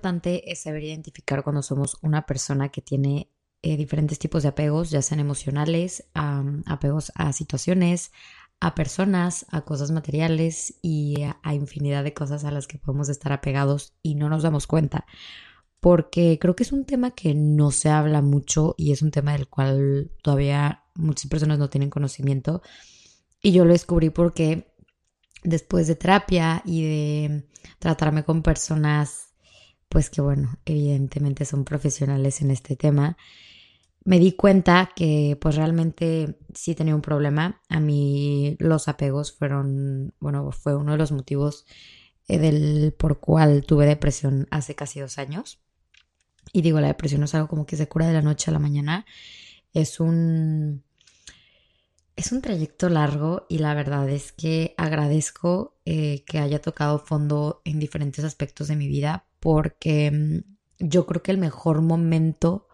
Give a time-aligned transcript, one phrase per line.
[0.00, 4.90] importante es saber identificar cuando somos una persona que tiene eh, diferentes tipos de apegos,
[4.90, 8.12] ya sean emocionales, apegos a situaciones,
[8.60, 13.30] a personas, a cosas materiales y a, infinidad de cosas a las que podemos estar
[13.34, 15.04] apegados y no nos damos cuenta.
[15.80, 19.32] Porque creo que es un tema que no se habla mucho y es un tema
[19.32, 22.62] del cual todavía muchas personas no tienen conocimiento.
[23.42, 24.72] Y yo lo descubrí porque
[25.44, 27.48] después de terapia y de
[27.78, 29.29] tratarme con personas
[29.90, 33.18] pues que bueno, evidentemente son profesionales en este tema,
[34.04, 37.60] me di cuenta que pues realmente sí tenía un problema.
[37.68, 41.66] A mí los apegos fueron, bueno, fue uno de los motivos
[42.28, 45.60] eh, del por cual tuve depresión hace casi dos años.
[46.52, 48.54] Y digo, la depresión no es algo como que se cura de la noche a
[48.54, 49.06] la mañana.
[49.74, 50.84] Es un
[52.16, 57.62] es un trayecto largo y la verdad es que agradezco eh, que haya tocado fondo
[57.64, 62.68] en diferentes aspectos de mi vida porque mm, yo creo que el mejor momento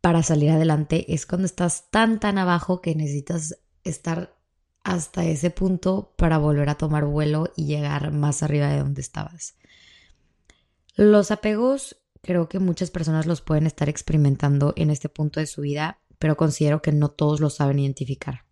[0.00, 4.36] para salir adelante es cuando estás tan tan abajo que necesitas estar
[4.82, 9.54] hasta ese punto para volver a tomar vuelo y llegar más arriba de donde estabas.
[10.96, 15.60] Los apegos creo que muchas personas los pueden estar experimentando en este punto de su
[15.60, 18.44] vida pero considero que no todos lo saben identificar.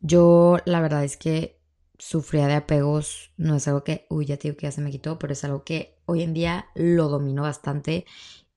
[0.00, 1.59] Yo la verdad es que
[2.00, 5.18] sufría de apegos, no es algo que, uy, ya te que ya se me quitó,
[5.18, 8.06] pero es algo que hoy en día lo domino bastante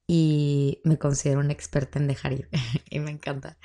[0.07, 2.49] y me considero una experta en dejar ir
[2.89, 3.57] y me encanta.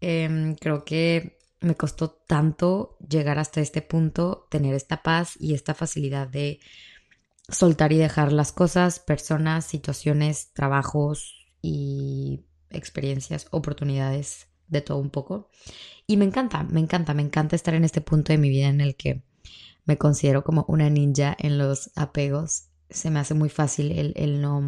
[0.00, 5.74] Em, creo que me costó tanto llegar hasta este punto, tener esta paz y esta
[5.74, 6.60] facilidad de
[7.48, 15.50] soltar y dejar las cosas, personas, situaciones, trabajos y experiencias, oportunidades, de todo un poco.
[16.06, 18.80] Y me encanta, me encanta, me encanta estar en este punto de mi vida en
[18.80, 19.22] el que
[19.84, 22.68] me considero como una ninja en los apegos.
[22.90, 24.60] Se me hace muy fácil el, el no,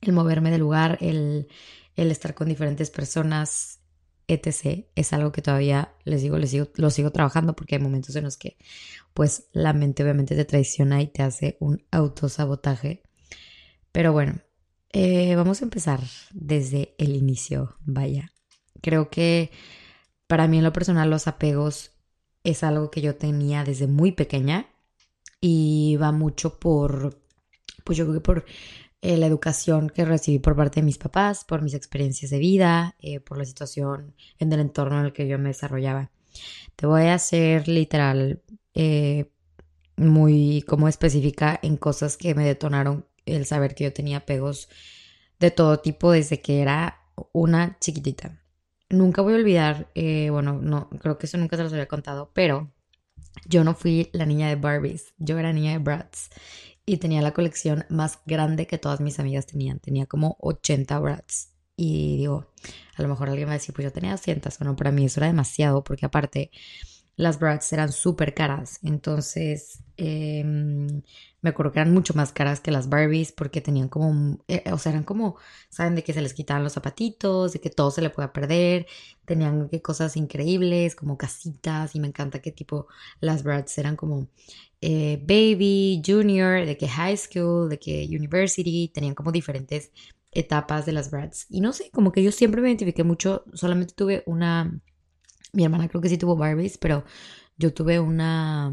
[0.00, 1.48] el moverme de lugar, el,
[1.96, 3.80] el estar con diferentes personas,
[4.28, 4.86] etc.
[4.94, 8.24] Es algo que todavía les digo, les sigo, lo sigo trabajando porque hay momentos en
[8.24, 8.56] los que
[9.14, 13.02] pues la mente obviamente te traiciona y te hace un autosabotaje.
[13.90, 14.40] Pero bueno,
[14.92, 16.00] eh, vamos a empezar
[16.32, 18.32] desde el inicio, vaya.
[18.80, 19.50] Creo que
[20.26, 21.92] para mí en lo personal los apegos
[22.44, 24.66] es algo que yo tenía desde muy pequeña
[25.40, 27.20] y va mucho por,
[27.84, 28.44] pues yo creo que por
[29.02, 32.96] eh, la educación que recibí por parte de mis papás, por mis experiencias de vida,
[33.00, 36.10] eh, por la situación en el entorno en el que yo me desarrollaba.
[36.76, 38.42] Te voy a hacer literal
[39.96, 44.68] muy como específica en cosas que me detonaron el saber que yo tenía apegos
[45.38, 47.00] de todo tipo desde que era
[47.32, 48.40] una chiquitita.
[48.90, 52.30] Nunca voy a olvidar, eh, bueno, no, creo que eso nunca se los había contado,
[52.32, 52.72] pero
[53.46, 56.30] yo no fui la niña de Barbies, yo era niña de Bratz
[56.86, 61.50] y tenía la colección más grande que todas mis amigas tenían, tenía como 80 Bratz.
[61.76, 62.50] Y digo,
[62.96, 65.20] a lo mejor alguien va a decir, pues yo tenía 200, bueno, para mí eso
[65.20, 66.50] era demasiado, porque aparte
[67.18, 71.02] las Bratz eran súper caras, entonces em,
[71.42, 74.78] me acuerdo que eran mucho más caras que las Barbies porque tenían como, eh, o
[74.78, 75.36] sea, eran como,
[75.68, 78.86] saben, de que se les quitaban los zapatitos, de que todo se le pueda perder,
[79.26, 82.86] tenían cosas increíbles como casitas y me encanta que tipo
[83.20, 84.28] las Bratz eran como
[84.80, 89.90] eh, baby, junior, de que high school, de que university, tenían como diferentes
[90.30, 93.94] etapas de las Bratz y no sé, como que yo siempre me identifiqué mucho, solamente
[93.94, 94.80] tuve una,
[95.52, 97.04] mi hermana creo que sí tuvo Barbies, pero
[97.56, 98.72] yo tuve una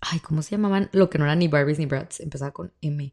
[0.00, 0.88] Ay, ¿cómo se llamaban?
[0.92, 2.20] Lo que no eran ni Barbies ni Bratz.
[2.20, 3.12] Empezaba con M.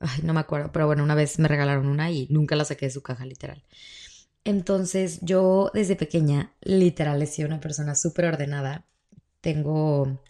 [0.00, 0.72] Ay, no me acuerdo.
[0.72, 3.64] Pero bueno, una vez me regalaron una y nunca la saqué de su caja, literal.
[4.44, 8.86] Entonces, yo desde pequeña, literal, he sido una persona súper ordenada.
[9.40, 10.20] Tengo.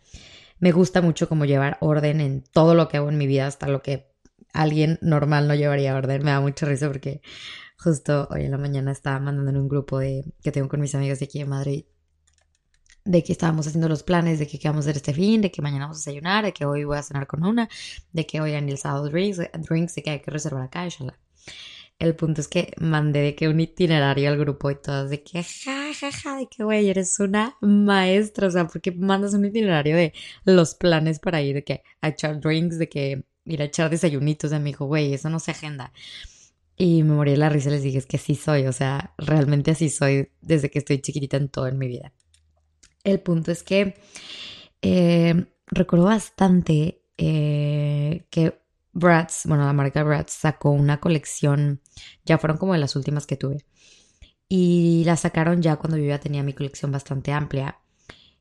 [0.61, 3.69] Me gusta mucho como llevar orden en todo lo que hago en mi vida, hasta
[3.69, 4.11] lo que
[4.53, 6.25] alguien normal no llevaría orden.
[6.25, 7.22] Me da mucha risa porque
[7.78, 10.94] justo hoy en la mañana estaba mandando en un grupo de, que tengo con mis
[10.94, 11.85] amigos de aquí de Madrid
[13.08, 15.50] de que estábamos haciendo los planes de que qué vamos a hacer este fin, de
[15.50, 17.67] que mañana vamos a desayunar, de que hoy voy a cenar con una,
[18.12, 21.19] de que hoy en el sábado drinks, drinks, de que hay que reservar acá, inshallah.
[21.99, 25.43] El punto es que mandé de que un itinerario al grupo y todas de que
[25.43, 29.97] ja, ja, ja, de que güey, eres una maestra, o sea, porque mandas un itinerario
[29.97, 30.12] de
[30.44, 34.50] los planes para ir, de que a echar drinks, de que ir a echar desayunitos,
[34.50, 35.93] de mi hijo, güey, eso no se agenda.
[36.81, 39.13] Y me morí de la risa y les dije, es que sí soy, o sea,
[39.19, 42.13] realmente así soy desde que estoy chiquitita en todo en mi vida.
[43.03, 43.97] El punto es que
[44.81, 48.61] eh, recuerdo bastante eh, que
[48.93, 51.81] Bratz, bueno, la marca Bratz sacó una colección,
[52.25, 53.65] ya fueron como de las últimas que tuve.
[54.49, 57.81] Y la sacaron ya cuando yo ya tenía mi colección bastante amplia.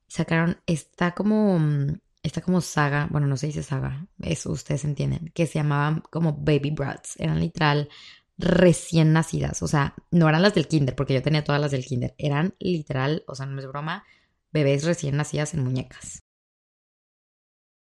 [0.08, 1.60] Sacaron, está como,
[2.22, 6.34] esta como saga, bueno, no se dice saga, eso ustedes entienden, que se llamaban como
[6.34, 7.90] baby brats, eran literal
[8.38, 11.86] recién nacidas, o sea, no eran las del kinder, porque yo tenía todas las del
[11.86, 14.06] kinder, eran literal, o sea, no es broma,
[14.52, 16.20] bebés recién nacidas en muñecas.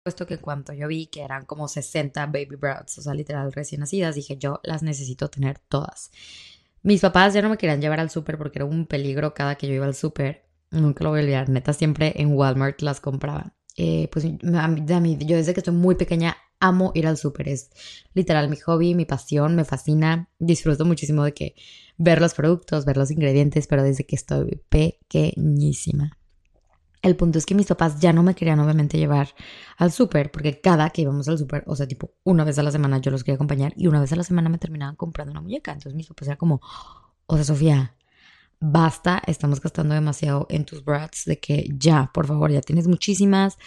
[0.04, 3.80] Puesto que cuando yo vi que eran como 60 baby brats, o sea, literal recién
[3.80, 6.10] nacidas, dije yo las necesito tener todas.
[6.82, 9.66] Mis papás ya no me querían llevar al súper porque era un peligro cada que
[9.66, 10.46] yo iba al súper.
[10.70, 13.52] Nunca lo voy a olvidar, neta, siempre en Walmart las compraban.
[13.76, 17.48] Eh, pues a mí, yo desde que estoy muy pequeña amo ir al súper.
[17.48, 17.70] Es
[18.14, 20.28] literal mi hobby, mi pasión, me fascina.
[20.38, 21.54] Disfruto muchísimo de que
[21.96, 26.18] ver los productos, ver los ingredientes, pero desde que estoy pequeñísima.
[27.00, 29.28] El punto es que mis papás ya no me querían obviamente llevar
[29.76, 32.72] al súper, porque cada que íbamos al súper, o sea, tipo una vez a la
[32.72, 35.40] semana yo los quería acompañar y una vez a la semana me terminaban comprando una
[35.40, 35.72] muñeca.
[35.72, 36.60] Entonces mis papás eran como,
[37.26, 37.94] o sea, Sofía,
[38.60, 43.58] basta, estamos gastando demasiado en tus brats, de que ya, por favor, ya tienes muchísimas.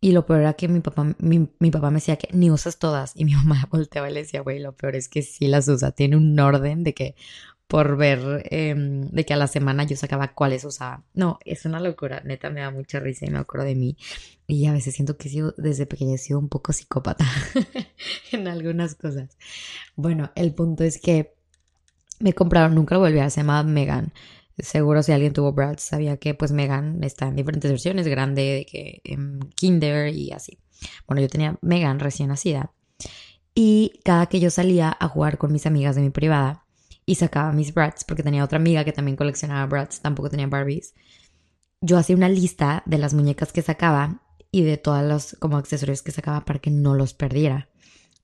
[0.00, 3.12] Y lo peor era que mi papá, mi, papá me decía que ni usas todas.
[3.14, 5.92] Y mi mamá volteaba y le decía, güey, lo peor es que sí las usa.
[5.92, 7.14] Tiene un orden de que
[7.66, 11.02] por ver em, de que a la semana yo sacaba cuáles usaba.
[11.14, 13.96] No, es una locura, neta me da mucha risa y me acuerdo de mí.
[14.46, 17.26] Y a veces siento que he sido, desde pequeña he sido un poco psicópata
[18.32, 19.36] en algunas cosas.
[19.96, 21.34] Bueno, el punto es que
[22.20, 24.12] me compraron, nunca lo volví a, se llamaba Megan.
[24.58, 28.66] Seguro si alguien tuvo Brad sabía que pues Megan está en diferentes versiones, grande, de
[28.66, 30.58] que en Kinder y así.
[31.06, 32.72] Bueno, yo tenía Megan recién nacida.
[33.54, 36.66] Y cada que yo salía a jugar con mis amigas de mi privada,
[37.06, 40.94] y sacaba mis brats, porque tenía otra amiga que también coleccionaba brats, tampoco tenía Barbies.
[41.80, 46.02] Yo hacía una lista de las muñecas que sacaba y de todos los como accesorios
[46.02, 47.68] que sacaba para que no los perdiera.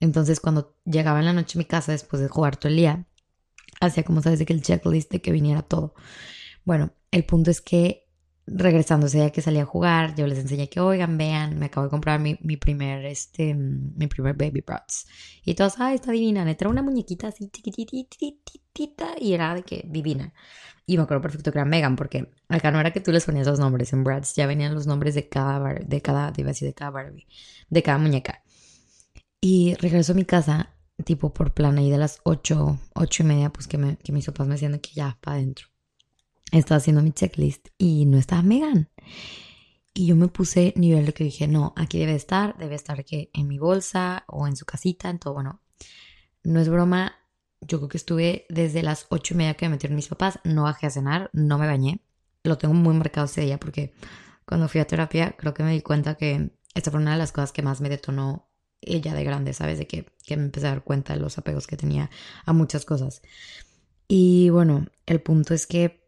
[0.01, 3.07] Entonces, cuando llegaba en la noche a mi casa después de jugar todo el día,
[3.87, 5.95] hacía como sabes de que el checklist de que viniera todo.
[6.65, 8.09] Bueno, el punto es que
[8.47, 11.87] regresando ese día que salí a jugar, yo les enseñé que, oigan, vean, me acabo
[11.87, 15.07] de comprar mi, primer, este, mi primer Baby Brats.
[15.45, 16.45] Y todos, ay, está divina.
[16.45, 20.33] Me trae una muñequita así chiquititita y era de que divina.
[20.87, 23.47] Y me acuerdo perfecto que era Megan, porque acá no era que tú les ponías
[23.47, 27.27] los nombres, en Bratz ya venían los nombres de cada, de cada, de cada Barbie,
[27.71, 28.43] de cada muñeca.
[29.41, 33.51] Y regreso a mi casa, tipo por plan ahí de las 8, 8 y media,
[33.51, 35.67] pues que, me, que mis papás me decían que ya, para adentro.
[36.51, 38.91] Estaba haciendo mi checklist y no estaba Megan.
[39.95, 43.31] Y yo me puse nivel de que dije, no, aquí debe estar, debe estar que
[43.35, 45.61] en mi bolsa o en su casita, en todo, bueno,
[46.45, 47.17] no es broma,
[47.61, 50.65] yo creo que estuve desde las ocho y media que me metieron mis papás, no
[50.65, 52.01] bajé a cenar, no me bañé,
[52.43, 53.95] lo tengo muy marcado ese día porque
[54.47, 57.33] cuando fui a terapia creo que me di cuenta que esta fue una de las
[57.33, 58.51] cosas que más me detonó
[58.83, 59.79] ella de grande, ¿sabes?
[59.79, 62.11] De que, que me empecé a dar cuenta de los apegos que tenía
[62.45, 63.23] a muchas cosas.
[64.09, 66.05] Y bueno, el punto es que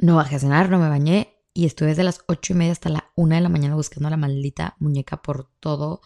[0.00, 2.88] no bajé a cenar, no me bañé y estuve desde las ocho y media hasta
[2.88, 6.00] la una de la mañana buscando la maldita muñeca por todo,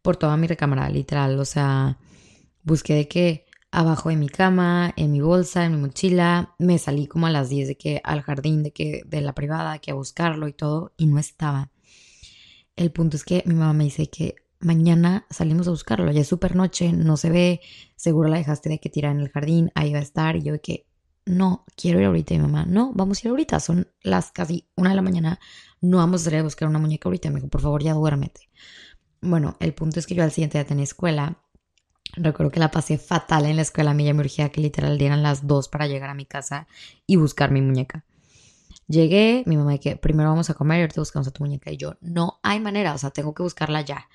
[0.00, 1.38] por toda mi recámara, literal.
[1.38, 1.98] O sea,
[2.62, 6.54] busqué de que abajo de mi cama, en mi bolsa, en mi mochila.
[6.58, 9.78] Me salí como a las 10 de que al jardín de que de la privada,
[9.78, 11.70] que a buscarlo y todo, y no estaba.
[12.76, 16.28] El punto es que mi mamá me dice que mañana salimos a buscarlo, ya es
[16.28, 17.60] súper noche, no se ve,
[17.96, 20.52] seguro la dejaste de que tirar en el jardín, ahí va a estar, y yo
[20.52, 20.86] de que
[21.24, 22.34] no, quiero ir ahorita.
[22.34, 23.60] Y mi mamá, no, vamos a ir ahorita.
[23.60, 25.38] Son las casi una de la mañana.
[25.80, 27.30] No vamos a salir a buscar una muñeca ahorita.
[27.30, 28.48] Me dijo, por favor, ya duérmete.
[29.20, 31.38] Bueno, el punto es que yo al siguiente día tenía escuela.
[32.14, 33.92] Recuerdo que la pasé fatal en la escuela.
[33.92, 36.66] A mí ya me urgía que literal dieran las dos para llegar a mi casa
[37.06, 38.04] y buscar mi muñeca.
[38.88, 41.70] Llegué, mi mamá que primero vamos a comer y ahorita buscamos a tu muñeca.
[41.70, 44.08] Y yo, no hay manera, o sea, tengo que buscarla ya.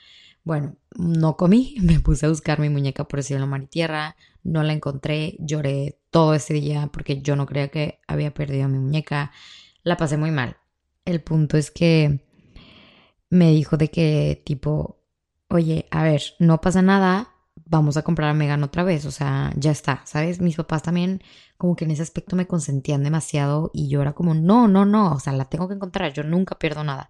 [0.47, 4.15] Bueno, no comí, me puse a buscar mi muñeca por el cielo, mar y tierra,
[4.43, 8.79] no la encontré, lloré todo ese día porque yo no creía que había perdido mi
[8.79, 9.33] muñeca,
[9.83, 10.55] la pasé muy mal.
[11.03, 12.25] El punto es que
[13.29, 15.01] me dijo de que tipo,
[15.49, 17.35] oye, a ver, no pasa nada,
[17.65, 20.39] vamos a comprar a Megan otra vez, o sea, ya está, ¿sabes?
[20.39, 21.21] Mis papás también
[21.57, 25.11] como que en ese aspecto me consentían demasiado y yo era como, no, no, no,
[25.13, 27.09] o sea, la tengo que encontrar, yo nunca pierdo nada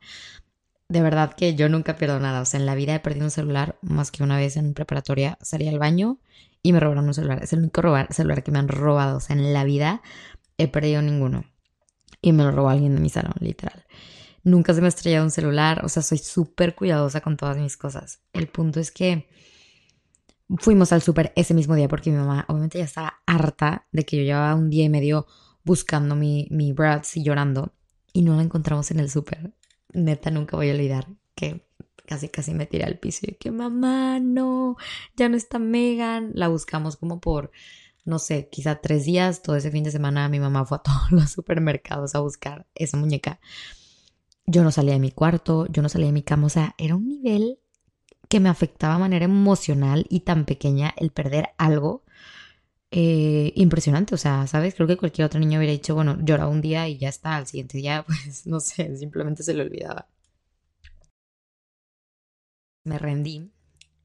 [0.90, 2.42] de verdad que yo nunca pierdo nada.
[2.42, 5.38] O sea, en la vida he perdido un celular más que una vez en preparatoria.
[5.42, 6.20] Salí al baño
[6.64, 7.44] y me robaron un celular.
[7.44, 9.18] Es el único celular que me han robado.
[9.18, 10.02] O sea, en la vida
[10.58, 11.46] he perdido ninguno.
[12.22, 13.86] Y me lo robó alguien de mi salón, literal.
[14.44, 15.84] Nunca se me ha estrellado un celular.
[15.84, 18.22] O sea, soy súper cuidadosa con todas mis cosas.
[18.32, 19.28] El punto es que
[20.58, 24.16] fuimos al súper ese mismo día porque mi mamá obviamente ya estaba harta de que
[24.16, 25.28] yo llevaba un día y medio
[25.66, 26.74] buscando mi, mi
[27.16, 27.74] y llorando.
[28.14, 29.52] Y no la encontramos en el súper
[29.98, 31.66] neta nunca voy a olvidar que
[32.06, 34.78] casi casi me tiré al piso y que mamá, no,
[35.16, 36.32] ya no está Megan.
[36.34, 37.52] La buscamos como por,
[38.06, 39.42] no sé, quizá tres días.
[39.42, 42.98] Todo ese fin de semana mi mamá fue a todos los supermercados a buscar esa
[42.98, 43.40] muñeca.
[44.46, 46.96] yo no salía de mi cuarto, yo no salía de mi cama, o sea, era
[46.96, 47.60] un nivel
[48.30, 52.04] que me afectaba de manera emocional y tan pequeña el perder algo
[52.92, 54.76] eh, impresionante, o sea, ¿sabes?
[54.76, 57.48] Creo que cualquier otro niño hubiera dicho, bueno, lloraba un día y ya está, al
[57.48, 60.08] siguiente día, pues, no sé, simplemente se le olvidaba.
[62.86, 63.52] Me rendí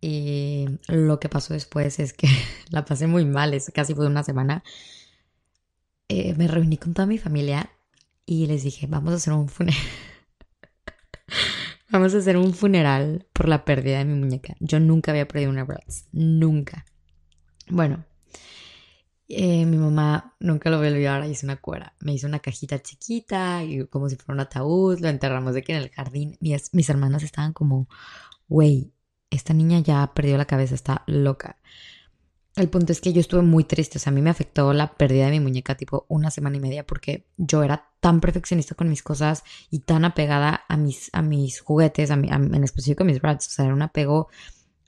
[0.01, 2.29] y lo que pasó después es que
[2.71, 4.62] la pasé muy mal, es casi fue una semana.
[6.09, 7.71] Eh, me reuní con toda mi familia
[8.27, 9.81] y les dije, vamos a hacer un funeral.
[11.91, 14.55] vamos a hacer un funeral por la pérdida de mi muñeca.
[14.61, 16.85] Yo nunca había perdido una Bratz, nunca.
[17.69, 18.05] Bueno,
[19.35, 21.95] eh, mi mamá nunca lo voy a olvidar, hizo una cuera.
[22.01, 25.73] Me hizo una cajita chiquita y como si fuera un ataúd, lo enterramos de aquí
[25.73, 26.37] en el jardín.
[26.41, 27.89] Mis, mis hermanas estaban como,
[28.49, 28.93] güey,
[29.31, 31.59] esta niña ya perdió la cabeza, está loca.
[32.55, 34.93] El punto es que yo estuve muy triste, o sea, a mí me afectó la
[34.95, 38.91] pérdida de mi muñeca tipo una semana y media porque yo era tan perfeccionista con
[38.91, 43.23] mis cosas y tan apegada a mis, a mis juguetes, a en específico a mis
[43.23, 44.29] brats, o sea, era un apego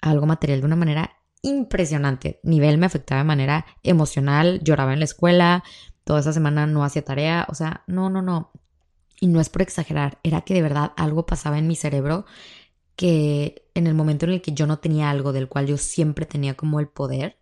[0.02, 2.40] a algo material de una manera impresionante.
[2.42, 5.62] Nivel me afectaba de manera emocional, lloraba en la escuela,
[6.04, 8.50] toda esa semana no hacía tarea, o sea, no, no, no.
[9.20, 12.26] Y no es por exagerar, era que de verdad algo pasaba en mi cerebro
[12.96, 16.26] que en el momento en el que yo no tenía algo del cual yo siempre
[16.26, 17.38] tenía como el poder,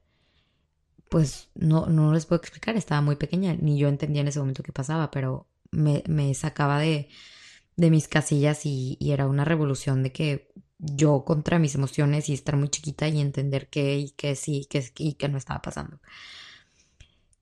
[1.09, 4.63] pues no, no les puedo explicar, estaba muy pequeña, ni yo entendía en ese momento
[4.63, 7.09] qué pasaba, pero me, sacaba de,
[7.77, 12.35] de, mis casillas y, y, era una revolución de que yo contra mis emociones y
[12.35, 16.01] estar muy chiquita y entender que y que sí que, y que no estaba pasando.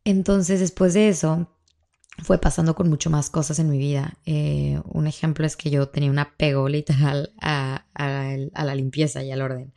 [0.04, 1.48] Entonces después de eso,
[2.22, 4.18] fue pasando con mucho más cosas en mi vida.
[4.26, 9.42] Eh, un ejemplo es que yo tenía un apego literal a, la limpieza y al
[9.42, 9.72] orden.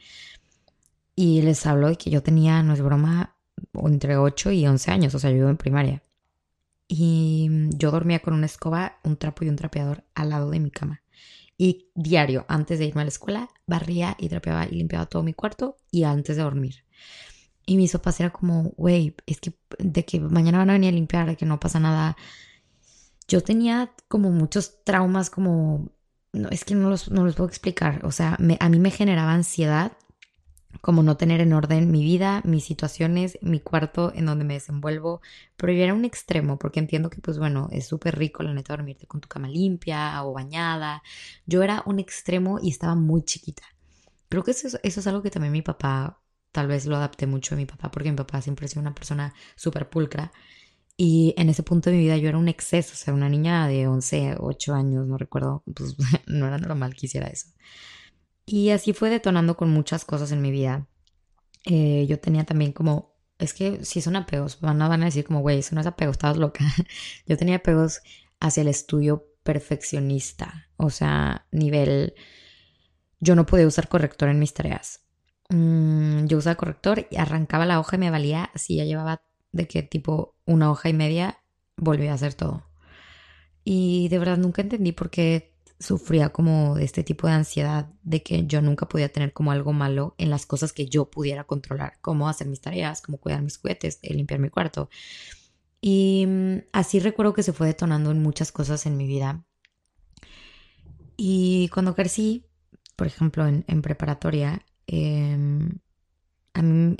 [1.15, 3.38] Y les hablo de que yo tenía, no es broma,
[3.74, 6.03] entre 8 y 11 años, o sea, yo vivo en primaria.
[6.88, 10.72] Y yo dormía con una escoba, un trapo y un trapeador al lado de mi
[10.72, 11.02] cama.
[11.63, 15.34] Y diario, antes de irme a la escuela, barría y trapeaba y limpiaba todo mi
[15.34, 16.84] cuarto y antes de dormir.
[17.65, 20.91] Y mis papás era como, güey, es que de que mañana van a venir a
[20.91, 22.17] limpiar, de que no pasa nada.
[23.29, 25.93] Yo tenía como muchos traumas, como,
[26.34, 28.05] no, es que no los, no los puedo explicar.
[28.05, 29.93] O sea, a mí me generaba ansiedad
[30.82, 35.22] como no tener en orden mi vida, mis situaciones, mi cuarto en donde me desenvuelvo,
[35.56, 38.75] pero yo era un extremo porque entiendo que pues bueno, es súper rico la neta
[38.75, 41.03] dormirte con tu cama limpia o bañada.
[41.46, 43.63] Yo era un extremo y estaba muy chiquita.
[44.30, 46.20] Creo que eso, es algo que también mi papá
[46.51, 48.96] tal vez lo adapté mucho a mi papá porque mi papá siempre ha sido una
[48.96, 50.32] persona súper pulcra.
[50.98, 53.68] Y en ese punto de mi vida yo era un exceso, o sea, una niña
[53.68, 55.96] de 11, 8 años, no recuerdo, pues
[56.27, 57.48] no era normal que hiciera eso.
[58.45, 60.88] Y así fue detonando con muchas cosas en mi vida.
[61.65, 65.25] Eh, yo tenía también como, es que si son apegos, van a, van a decir
[65.25, 66.65] como, güey, eso no es apego, estabas loca.
[67.25, 68.01] yo tenía apegos
[68.39, 72.13] hacia el estudio perfeccionista, o sea, nivel,
[73.19, 75.05] yo no podía usar corrector en mis tareas.
[75.50, 79.21] Mm, yo usaba corrector y arrancaba la hoja y me valía, si ya llevaba
[79.51, 81.39] de que tipo una hoja y media,
[81.77, 82.65] volvía a hacer todo.
[83.63, 85.52] Y de verdad nunca entendí por qué
[85.84, 89.74] sufría como de este tipo de ansiedad de que yo nunca podía tener como algo
[89.74, 93.58] malo en las cosas que yo pudiera controlar, como hacer mis tareas, como cuidar mis
[93.58, 94.90] juguetes, eh, limpiar mi cuarto.
[95.82, 99.46] Y mm, así recuerdo que se fue detonando en muchas cosas en mi vida.
[101.18, 102.46] Y cuando crecí,
[102.96, 105.80] por ejemplo, en, preparatoria, Em,
[106.54, 106.96] a mí,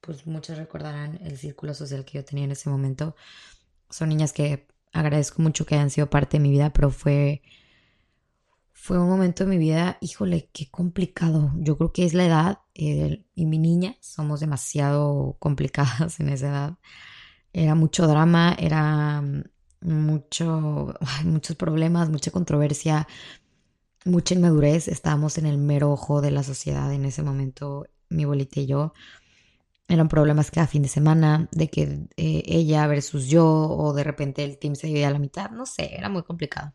[0.00, 3.16] pues muchos recordarán el círculo social que yo tenía en ese momento.
[3.90, 7.42] Son niñas que agradezco mucho que hayan sido parte de mi vida, pero fue,
[8.82, 11.52] fue un momento de mi vida, híjole, qué complicado.
[11.54, 16.78] Yo creo que es la edad y mi niña, somos demasiado complicadas en esa edad.
[17.52, 19.22] Era mucho drama, era
[19.82, 23.06] mucho, muchos problemas, mucha controversia,
[24.04, 28.58] mucha inmadurez, estábamos en el mero ojo de la sociedad en ese momento, mi bolita
[28.58, 28.94] y yo.
[29.86, 31.82] Eran problemas cada fin de semana, de que
[32.16, 35.66] eh, ella versus yo, o de repente el team se dividía a la mitad, no
[35.66, 36.74] sé, era muy complicado.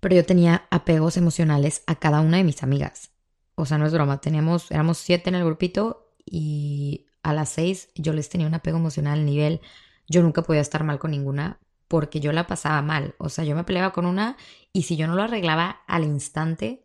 [0.00, 3.10] Pero yo tenía apegos emocionales a cada una de mis amigas.
[3.54, 7.90] O sea, no es broma, teníamos, éramos siete en el grupito y a las seis
[7.94, 9.60] yo les tenía un apego emocional al nivel,
[10.08, 13.14] yo nunca podía estar mal con ninguna porque yo la pasaba mal.
[13.18, 14.36] O sea, yo me peleaba con una
[14.72, 16.84] y si yo no lo arreglaba al instante,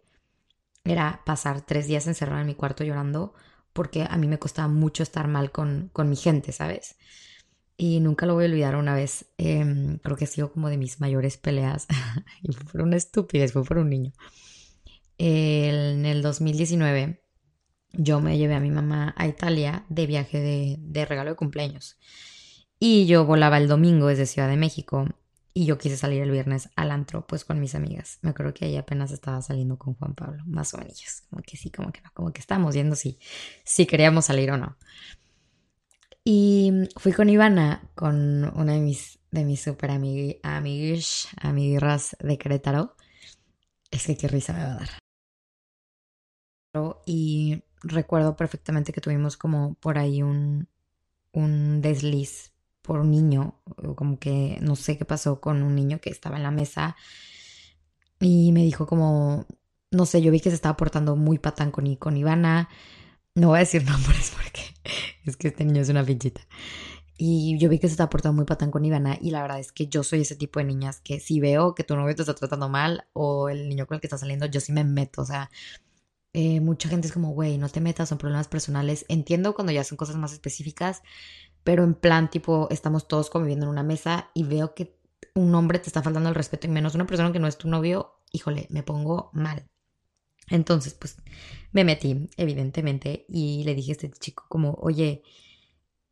[0.84, 3.34] era pasar tres días encerrada en mi cuarto llorando
[3.74, 6.96] porque a mí me costaba mucho estar mal con, con mi gente, ¿sabes?
[7.78, 10.78] Y nunca lo voy a olvidar una vez, em, creo que ha sido como de
[10.78, 11.88] mis mayores peleas,
[12.42, 14.14] y fue por una estupidez, fue por un niño.
[15.18, 17.22] en el 2019
[17.94, 21.98] yo me llevé a mi mamá a Italia de viaje de, de regalo de cumpleaños.
[22.80, 25.08] Y yo volaba el domingo desde Ciudad de México
[25.54, 28.20] y yo quise salir el viernes al antro, pues con mis amigas.
[28.22, 31.24] Me acuerdo que ahí apenas estaba saliendo con Juan Pablo, más o menos.
[31.30, 33.18] Como que sí, como que no, como que estábamos viendo si,
[33.64, 34.76] si queríamos salir o no.
[36.28, 42.96] Y fui con Ivana, con una de mis, de mis super amig amiguirras de Querétaro.
[43.92, 44.90] Es que qué risa me va a dar.
[47.06, 50.68] Y recuerdo perfectamente que tuvimos como por ahí un,
[51.32, 53.62] un desliz por un niño,
[53.96, 56.96] como que no sé qué pasó con un niño que estaba en la mesa
[58.20, 59.46] y me dijo como,
[59.92, 62.70] no sé, yo vi que se estaba portando muy patán con, con Ivana,
[63.36, 64.62] no voy a decir nombres porque
[65.26, 66.42] es que este niño es una fichita.
[67.18, 69.72] Y yo vi que se estaba portando muy patán con Ivana y la verdad es
[69.72, 72.36] que yo soy ese tipo de niñas que si veo que tu novio te está
[72.36, 75.26] tratando mal o el niño con el que está saliendo, yo sí me meto, o
[75.26, 75.50] sea,
[76.34, 79.06] eh, mucha gente es como, güey, no te metas, son problemas personales.
[79.08, 81.02] Entiendo cuando ya son cosas más específicas,
[81.64, 84.98] pero en plan tipo estamos todos conviviendo en una mesa y veo que
[85.36, 87.70] un hombre te está faltando el respeto y menos una persona que no es tu
[87.70, 89.66] novio, híjole, me pongo mal.
[90.50, 91.18] Entonces, pues
[91.72, 95.24] me metí, evidentemente, y le dije a este chico como, oye,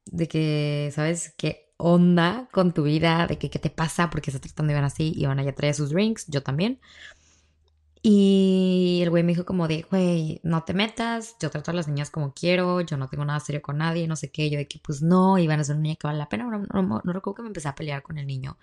[0.06, 3.28] de que, ¿sabes qué onda con tu vida?
[3.28, 5.76] De que qué te pasa, porque estás tratando de ver así, y van ya traer
[5.76, 6.80] sus drinks, yo también.
[8.06, 11.88] Y el güey me dijo como de, güey, no te metas, yo trato a las
[11.88, 14.68] niñas como quiero, yo no tengo nada serio con nadie, no sé qué, yo de
[14.68, 17.42] que pues no, a ser una niña que vale la pena, no, no, recuerdo que
[17.44, 18.58] me empecé a pelear con el niño.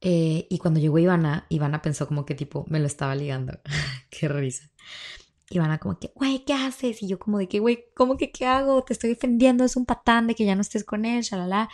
[0.00, 3.58] Eh, y cuando llegó Ivana, Ivana pensó como que tipo me lo estaba ligando,
[4.10, 4.70] qué risa.
[5.50, 7.02] Ivana como que, güey, ¿qué haces?
[7.02, 8.84] Y yo como de que, güey, ¿cómo que qué hago?
[8.84, 11.70] Te estoy defendiendo, es un patán de que ya no estés con él, shalala.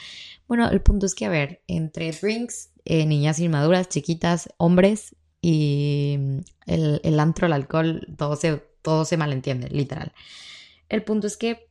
[0.47, 6.19] Bueno, el punto es que, a ver, entre drinks, eh, niñas inmaduras, chiquitas, hombres, y
[6.66, 10.12] el, el antro, el alcohol, todo se, todo se malentiende, literal.
[10.88, 11.69] El punto es que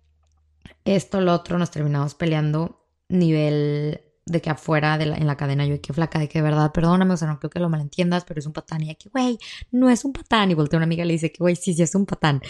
[0.85, 5.65] esto, lo otro, nos terminamos peleando nivel de que afuera de la, en la cadena
[5.65, 8.23] yo, que flaca, de que de verdad, perdóname, o sea, no creo que lo malentiendas,
[8.23, 8.81] pero es un patán.
[8.81, 9.37] Y ya que, güey,
[9.71, 10.51] no es un patán.
[10.51, 12.41] Y volteé a una amiga y le dice que, güey, sí, sí es un patán.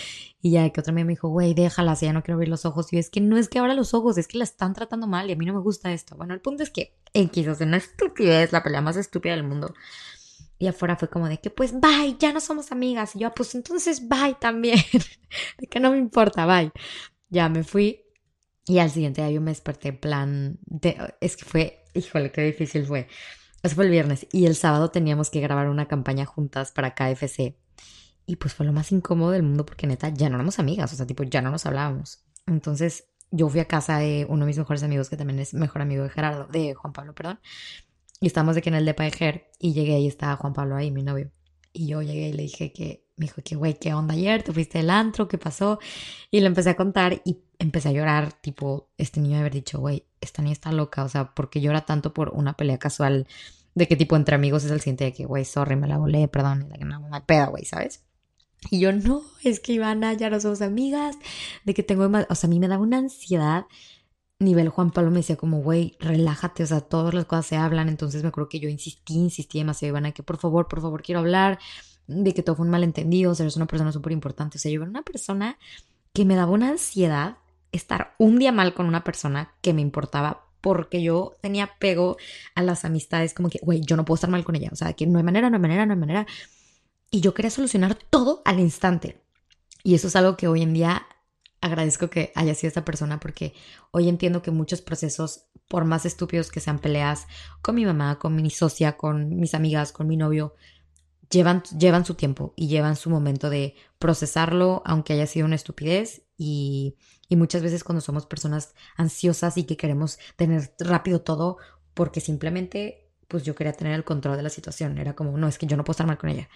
[0.42, 2.66] Y ya que otra amiga me dijo, güey, déjala, si ya no quiero abrir los
[2.66, 2.94] ojos.
[2.94, 5.30] Y es que no es que abra los ojos, es que la están tratando mal
[5.30, 6.16] y a mí no me gusta esto.
[6.16, 9.44] Bueno, el punto es que X, o sea, una estupidez, la pelea más estúpida del
[9.44, 9.74] mundo.
[10.60, 13.16] Y afuera fue como de que, pues, bye, ya no somos amigas.
[13.16, 14.78] Y yo, pues entonces, bye también.
[15.58, 16.72] de que no me importa, bye.
[17.30, 18.03] Ya me fui.
[18.66, 22.42] Y al siguiente día yo me desperté en plan, de, es que fue, híjole, qué
[22.42, 23.08] difícil fue.
[23.62, 24.28] Eso fue el viernes.
[24.32, 27.58] Y el sábado teníamos que grabar una campaña juntas para KFC.
[28.26, 30.96] Y pues fue lo más incómodo del mundo porque neta ya no éramos amigas, o
[30.96, 32.24] sea, tipo, ya no nos hablábamos.
[32.48, 35.82] Entonces yo fui a casa de uno de mis mejores amigos, que también es mejor
[35.82, 37.40] amigo de Gerardo, de Juan Pablo, perdón.
[38.22, 41.04] Y estábamos de en el de Paejer y llegué y estaba Juan Pablo ahí, mi
[41.04, 41.32] novio.
[41.74, 44.44] Y yo llegué y le dije que, me dijo que, güey, ¿qué onda ayer?
[44.44, 45.28] ¿Te fuiste del antro?
[45.28, 45.80] ¿Qué pasó?
[46.32, 49.80] Y le empecé a contar y empecé a llorar, tipo, este niño de haber dicho,
[49.80, 53.28] güey, esta niña está loca, o sea, porque llora tanto por una pelea casual
[53.76, 56.28] de que tipo entre amigos es el siguiente de que, güey, sorry, me la volé,
[56.28, 58.04] perdón, y que no, me peda, güey, ¿sabes?
[58.70, 61.18] Y yo, no, es que Ivana, ya no somos amigas,
[61.66, 63.66] de que tengo o sea, a mí me da una ansiedad
[64.44, 67.90] nivel Juan Pablo me decía como, güey, relájate, o sea, todas las cosas se hablan,
[67.90, 71.20] entonces me acuerdo que yo insistí, insistí demasiado, Ivana, que por favor, por favor, quiero
[71.20, 71.60] hablar,
[72.08, 74.72] de que todo fue un malentendido, o sea, eres una persona súper importante, o sea,
[74.72, 75.58] yo era una persona
[76.14, 77.38] que me daba una ansiedad
[77.72, 82.18] estar un día mal con una persona que me importaba porque yo tenía apego
[82.56, 84.94] a las amistades, como que, güey, yo no puedo estar mal con ella, o sea,
[84.94, 86.28] que no hay manera, no hay manera, no hay manera,
[87.12, 89.22] y yo quería solucionar todo al instante.
[89.84, 91.06] Y eso es algo que hoy en día
[91.64, 93.54] agradezco que haya sido esta persona porque
[93.92, 97.26] hoy entiendo que muchos procesos, por más estúpidos que sean peleas
[97.62, 100.56] con mi mamá, con mi socia, con mis amigas, con mi novio,
[101.30, 106.24] llevan, llevan su tiempo y llevan su momento de procesarlo, aunque haya sido una estupidez.
[106.38, 106.98] Y,
[107.30, 111.58] y muchas veces cuando somos personas ansiosas y que queremos tener rápido todo,
[111.94, 114.98] porque simplemente, pues yo quería tener el control de la situación.
[114.98, 116.50] Era como, no, es que yo no puedo estar mal con ella.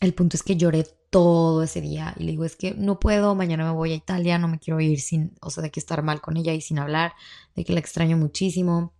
[0.00, 3.34] El punto es que lloré todo ese día y le digo, es que no puedo,
[3.34, 6.02] mañana me voy a Italia, no me quiero ir sin, o sea, de que estar
[6.02, 7.14] mal con ella y sin hablar,
[7.54, 8.92] de que la extraño muchísimo.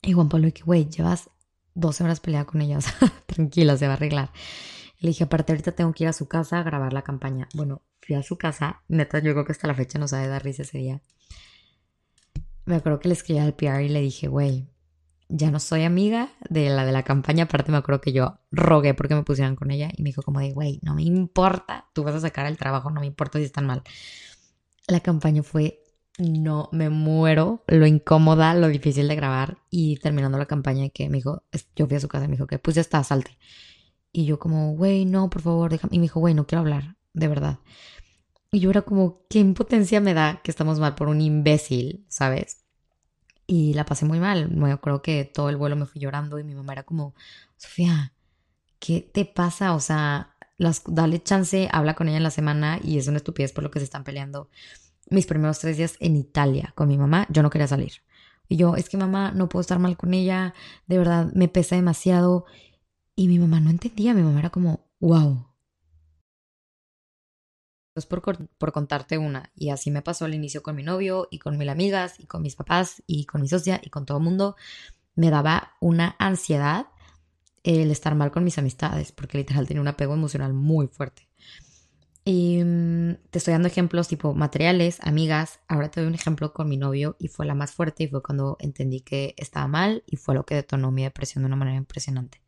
[0.00, 1.30] Y Juan Pablo, que güey, llevas
[1.74, 2.94] 12 horas peleada con ella, o sea,
[3.26, 4.32] tranquila, se va a arreglar.
[5.00, 7.48] Le dije, aparte ahorita tengo que ir a su casa a grabar la campaña.
[7.54, 10.44] Bueno, fui a su casa, neta, yo creo que hasta la fecha no sabe dar
[10.44, 11.02] risa ese día.
[12.64, 14.71] Me acuerdo que le escribí al PR y le dije, güey,
[15.34, 17.44] ya no soy amiga de la de la campaña.
[17.44, 20.40] Aparte me acuerdo que yo rogué porque me pusieran con ella y me dijo como
[20.40, 23.44] de, güey, no me importa, tú vas a sacar el trabajo, no me importa si
[23.44, 23.82] están mal.
[24.86, 25.82] La campaña fue,
[26.18, 31.16] no, me muero, lo incómoda, lo difícil de grabar y terminando la campaña que me
[31.16, 31.42] dijo,
[31.74, 33.38] yo fui a su casa y me dijo que pues ya está, salte.
[34.12, 35.96] Y yo como, güey, no, por favor, déjame.
[35.96, 37.58] Y me dijo, güey, no quiero hablar, de verdad.
[38.50, 42.61] Y yo era como, qué impotencia me da que estamos mal por un imbécil, ¿sabes?
[43.46, 44.50] Y la pasé muy mal.
[44.50, 47.14] Me acuerdo que todo el vuelo me fui llorando y mi mamá era como,
[47.56, 48.12] Sofía,
[48.78, 49.74] ¿qué te pasa?
[49.74, 53.52] O sea, las, dale chance, habla con ella en la semana y es una estupidez
[53.52, 54.48] por lo que se están peleando.
[55.10, 58.02] Mis primeros tres días en Italia con mi mamá, yo no quería salir.
[58.48, 60.54] Y yo, es que mamá, no puedo estar mal con ella,
[60.86, 62.44] de verdad, me pesa demasiado.
[63.14, 65.51] Y mi mamá no entendía, mi mamá era como, wow.
[68.08, 71.58] Por, por contarte una, y así me pasó al inicio con mi novio y con
[71.58, 74.56] mil amigas y con mis papás y con mi socia y con todo el mundo,
[75.14, 76.86] me daba una ansiedad
[77.64, 81.28] el estar mal con mis amistades, porque literal tenía un apego emocional muy fuerte.
[82.24, 85.60] Y mm, te estoy dando ejemplos tipo materiales, amigas.
[85.68, 88.22] Ahora te doy un ejemplo con mi novio y fue la más fuerte y fue
[88.22, 91.76] cuando entendí que estaba mal y fue lo que detonó mi depresión de una manera
[91.76, 92.40] impresionante.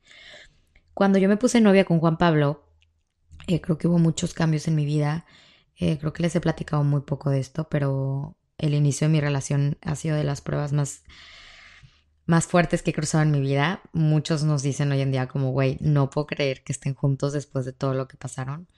[0.94, 2.62] Cuando yo me puse novia con Juan Pablo,
[3.46, 5.26] eh, creo que hubo muchos cambios en mi vida.
[5.76, 9.20] Eh, creo que les he platicado muy poco de esto, pero el inicio de mi
[9.20, 11.02] relación ha sido de las pruebas más
[12.26, 13.82] más fuertes que he cruzado en mi vida.
[13.92, 17.64] Muchos nos dicen hoy en día como, güey, no puedo creer que estén juntos después
[17.64, 18.68] de todo lo que pasaron.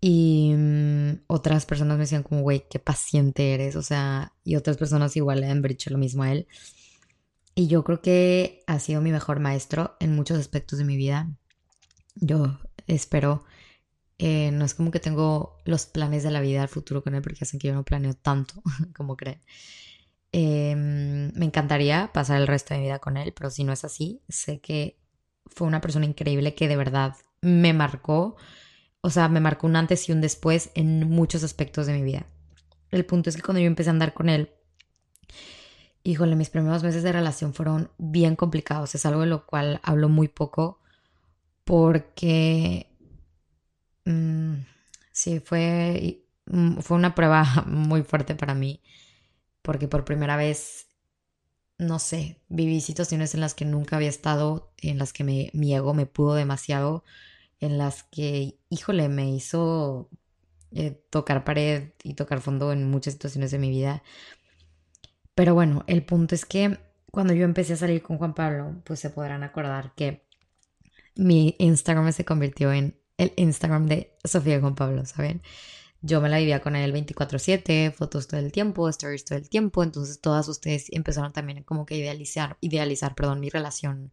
[0.00, 3.76] Y mm, otras personas me decían como, güey, qué paciente eres.
[3.76, 6.48] O sea, y otras personas igual le han dicho lo mismo a él.
[7.54, 11.30] Y yo creo que ha sido mi mejor maestro en muchos aspectos de mi vida.
[12.16, 13.44] Yo espero,
[14.18, 17.22] eh, no es como que tengo los planes de la vida al futuro con él
[17.22, 18.62] porque hacen que yo no planeo tanto
[18.94, 19.40] como creen.
[20.32, 23.84] Em, me encantaría pasar el resto de mi vida con él, pero si no es
[23.84, 24.98] así, sé que
[25.46, 28.36] fue una persona increíble que de verdad me marcó,
[29.00, 32.26] o sea, me marcó un antes y un después en muchos aspectos de mi vida.
[32.90, 34.50] El punto es que cuando yo empecé a andar con él,
[36.04, 40.08] híjole, mis primeros meses de relación fueron bien complicados, es algo de lo cual hablo
[40.08, 40.79] muy poco
[41.64, 42.86] porque
[44.04, 44.54] mm,
[45.12, 48.80] sí, fue, mm, fue una prueba muy fuerte para mí
[49.62, 50.88] porque por primera vez,
[51.78, 55.74] no sé, viví situaciones en las que nunca había estado, en las que me, mi
[55.74, 57.04] ego me pudo demasiado,
[57.60, 60.10] en las que, híjole, me hizo
[60.72, 64.02] eh, tocar pared y tocar fondo en muchas situaciones de mi vida.
[65.34, 66.78] Pero bueno, el punto es que
[67.10, 70.26] cuando yo empecé a salir con Juan Pablo, pues se podrán acordar que
[71.20, 75.42] mi Instagram se convirtió en el Instagram de Sofía Juan Pablo, ¿saben?
[76.02, 79.82] yo me la vivía con él 24/7, fotos todo el tiempo, stories todo el tiempo,
[79.82, 84.12] entonces todas ustedes empezaron también como que idealizar, idealizar, perdón, mi relación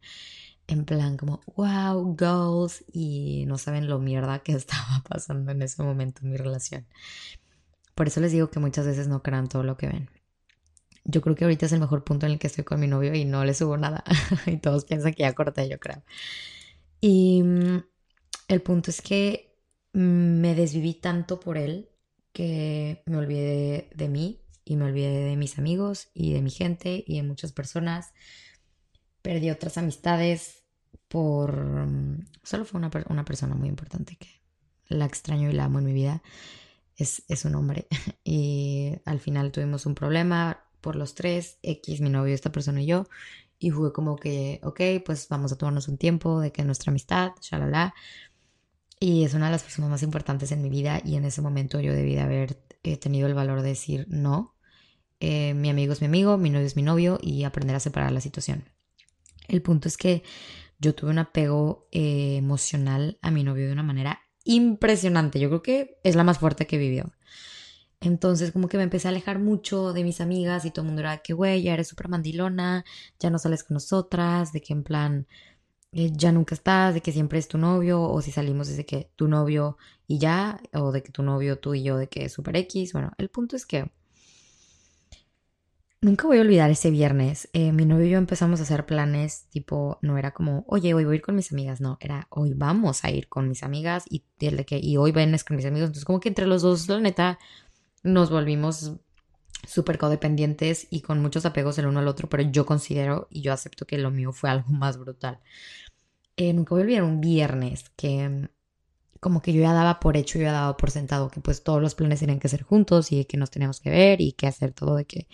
[0.67, 5.81] en plan como, wow, goals, y no saben lo mierda que estaba pasando en ese
[5.81, 6.85] momento en mi relación.
[7.95, 10.09] Por eso les digo que muchas veces no crean todo lo que ven.
[11.05, 13.13] Yo creo que ahorita es el mejor punto en el que estoy con mi novio
[13.15, 14.03] y no le subo nada.
[14.45, 16.03] y todos piensan que ya corté, yo creo.
[17.01, 17.83] Y mm,
[18.47, 19.55] el punto es que
[19.93, 21.89] me desviví tanto por él
[22.33, 27.03] que me olvidé de, mí y me olvidé de mis amigos y de mi gente
[27.07, 28.13] y de muchas personas.
[29.21, 30.63] Perdí otras amistades
[31.07, 31.87] por...
[32.43, 34.27] Solo fue una, una persona muy importante que
[34.87, 36.21] la extraño y la amo en mi vida.
[36.95, 37.87] Es, es un hombre.
[38.23, 42.87] Y al final tuvimos un problema por los tres, X, mi novio, esta persona y
[42.87, 43.07] yo.
[43.59, 47.31] Y fue como que, ok, pues vamos a tomarnos un tiempo de que nuestra amistad,
[47.41, 47.93] shalala.
[48.99, 51.79] Y es una de las personas más importantes en mi vida y en ese momento
[51.79, 54.55] yo debí de haber eh, tenido el valor de decir no.
[55.19, 58.11] Eh, mi amigo es mi amigo, mi novio es mi novio y aprender a separar
[58.11, 58.69] la situación.
[59.47, 60.23] El punto es que
[60.79, 65.39] yo tuve un apego eh, emocional a mi novio de una manera impresionante.
[65.39, 67.11] Yo creo que es la más fuerte que vivió.
[68.01, 71.01] Entonces como que me empecé a alejar mucho de mis amigas y todo el mundo
[71.01, 72.85] era que, güey, ya eres súper mandilona,
[73.19, 75.27] ya no sales con nosotras, de que en plan,
[75.93, 79.09] eh, ya nunca estás, de que siempre es tu novio, o si salimos desde que
[79.15, 82.33] tu novio y ya, o de que tu novio, tú y yo, de que es
[82.33, 82.93] super X.
[82.93, 83.91] Bueno, el punto es que
[86.01, 87.49] nunca voy a olvidar ese viernes.
[87.53, 91.05] Eh, mi novio y yo empezamos a hacer planes, tipo, no era como, oye, hoy
[91.05, 94.05] voy a ir con mis amigas, no, era hoy vamos a ir con mis amigas
[94.09, 95.87] y, de que, y hoy vienes con mis amigos.
[95.87, 97.39] Entonces, como que entre los dos, la neta,
[98.07, 98.93] nos volvimos
[99.67, 103.53] súper codependientes y con muchos apegos el uno al otro, pero yo considero y yo
[103.53, 105.39] acepto que lo mío fue algo más brutal.
[106.37, 108.47] Eh, nunca voy a olvidar un viernes que mm,
[109.19, 111.81] como que yo ya daba por hecho, yo ya daba por sentado que pues todos
[111.81, 114.73] los planes tenían que ser juntos y que nos teníamos que ver y que hacer
[114.73, 115.27] todo de que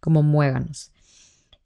[0.00, 0.92] como muéganos.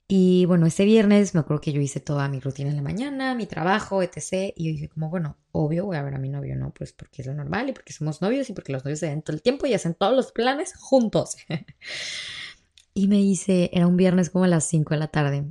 [0.07, 3.35] Y bueno, ese viernes me acuerdo que yo hice toda mi rutina en la mañana,
[3.35, 4.53] mi trabajo, etc.
[4.55, 6.71] Y yo dije como, bueno, obvio voy a ver a mi novio, ¿no?
[6.73, 9.21] Pues porque es lo normal y porque somos novios y porque los novios se ven
[9.21, 11.37] todo el tiempo y hacen todos los planes juntos.
[12.93, 15.45] y me hice, era un viernes como a las 5 de la tarde.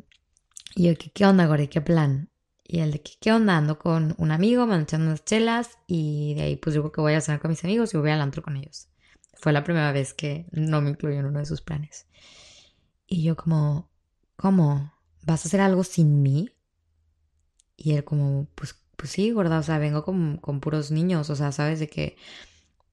[0.77, 1.69] Y yo, ¿qué, qué onda, Gore?
[1.69, 2.31] ¿Qué plan?
[2.73, 3.59] Y el de, ¿qué, onda?
[3.59, 7.13] Ando con un amigo, me echando unas chelas y de ahí pues yo que voy
[7.13, 8.89] a cenar con mis amigos y voy al antro con ellos.
[9.35, 12.07] Fue la primera vez que no me incluyó en uno de sus planes.
[13.07, 13.91] Y yo como,
[14.43, 14.93] ¿cómo?
[15.25, 16.51] ¿Vas a hacer algo sin mí?
[17.77, 21.37] Y él como, pues, pues sí, gorda, o sea, vengo con, con puros niños, o
[21.37, 22.17] sea, ¿sabes de qué?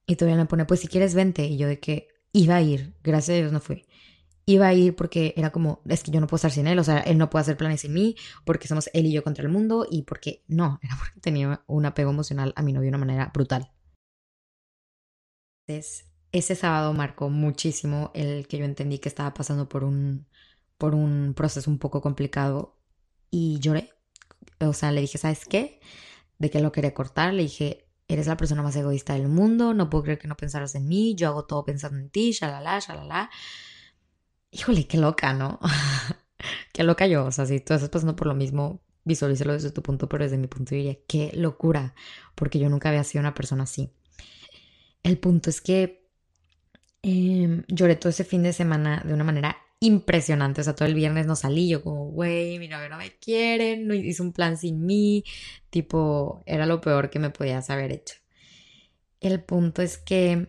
[0.06, 1.44] Y todavía me pone, pues si quieres vente.
[1.46, 3.84] Y yo de que iba a ir, gracias a Dios no fui.
[4.46, 6.84] Iba a ir porque era como, es que yo no puedo estar sin él, o
[6.84, 9.50] sea, él no puede hacer planes sin mí, porque somos él y yo contra el
[9.50, 12.98] mundo, y porque no, era porque tenía un apego emocional a mi novio de una
[13.06, 13.72] manera brutal.
[15.66, 20.26] Entonces, ese sábado marcó muchísimo el que yo entendí que estaba pasando por un,
[20.80, 22.74] por un proceso un poco complicado
[23.30, 23.92] y lloré.
[24.60, 25.78] O sea, le dije, ¿sabes qué?
[26.38, 29.90] De que lo quería cortar, le dije, eres la persona más egoísta del mundo, no
[29.90, 33.30] puedo creer que no pensaras en mí, yo hago todo pensando en ti, shalala, shalala.
[34.50, 35.60] Híjole, qué loca, ¿no?
[36.72, 39.82] qué loca yo, o sea, si tú estás pasando por lo mismo, visualízalo desde tu
[39.82, 41.94] punto, pero desde mi punto diría, qué locura,
[42.34, 43.92] porque yo nunca había sido una persona así.
[45.02, 46.08] El punto es que
[47.02, 50.60] em, lloré todo ese fin de semana de una manera impresionante.
[50.60, 53.78] O sea, todo el viernes no salí, yo como, güey, mi novio no me quiere,
[53.78, 55.24] no hizo un plan sin mí.
[55.70, 58.16] Tipo, era lo peor que me podías haber hecho.
[59.20, 60.48] El punto es que,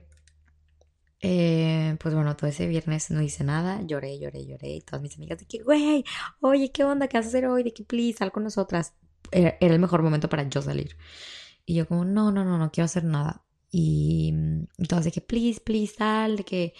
[1.21, 4.75] eh, pues bueno, todo ese viernes no hice nada, lloré, lloré, lloré.
[4.75, 6.03] Y todas mis amigas de que, güey,
[6.41, 7.07] oye, ¿qué onda?
[7.07, 7.63] ¿Qué vas a hacer hoy?
[7.63, 8.93] De que, please, sal con nosotras.
[9.31, 10.97] Era, el mejor momento para yo salir.
[11.65, 13.43] Y yo como, no, no, no, no quiero hacer nada.
[13.71, 14.33] Y,
[14.77, 16.73] y todas de que, please, please, sal, de que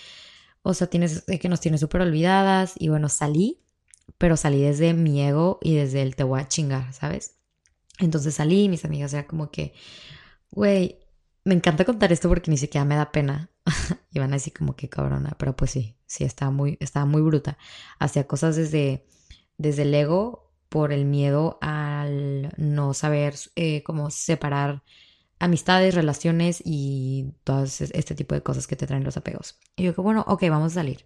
[0.64, 2.74] o sea, tienes, que nos tiene súper olvidadas.
[2.78, 3.62] Y bueno, salí,
[4.18, 7.36] pero salí desde mi ego y desde el te voy a chingar, ¿sabes?
[8.00, 9.74] Entonces salí mis amigas eran como que,
[10.52, 11.00] güey,
[11.44, 13.50] me encanta contar esto porque ni siquiera me da pena.
[14.12, 17.22] y van a decir como que cabrona, pero pues sí, sí, estaba muy, estaba muy
[17.22, 17.58] bruta.
[18.00, 19.06] Hacía cosas desde,
[19.58, 24.84] desde el ego por el miedo al no saber eh, cómo separar
[25.42, 29.60] amistades, relaciones y todo este tipo de cosas que te traen los apegos.
[29.76, 31.04] Y yo que bueno, ok, vamos a salir.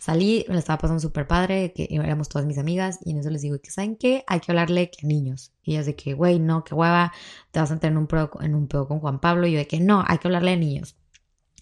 [0.00, 3.30] Salí, me la estaba pasando súper padre, que éramos todas mis amigas, y en eso
[3.30, 4.22] les digo que, ¿saben qué?
[4.26, 5.52] Hay que hablarle que a niños.
[5.62, 7.12] Y ellas de que, güey, no, qué hueva,
[7.52, 9.46] te vas a entrar en un, pedo, en un pedo con Juan Pablo.
[9.46, 10.96] Y yo de que, no, hay que hablarle a niños.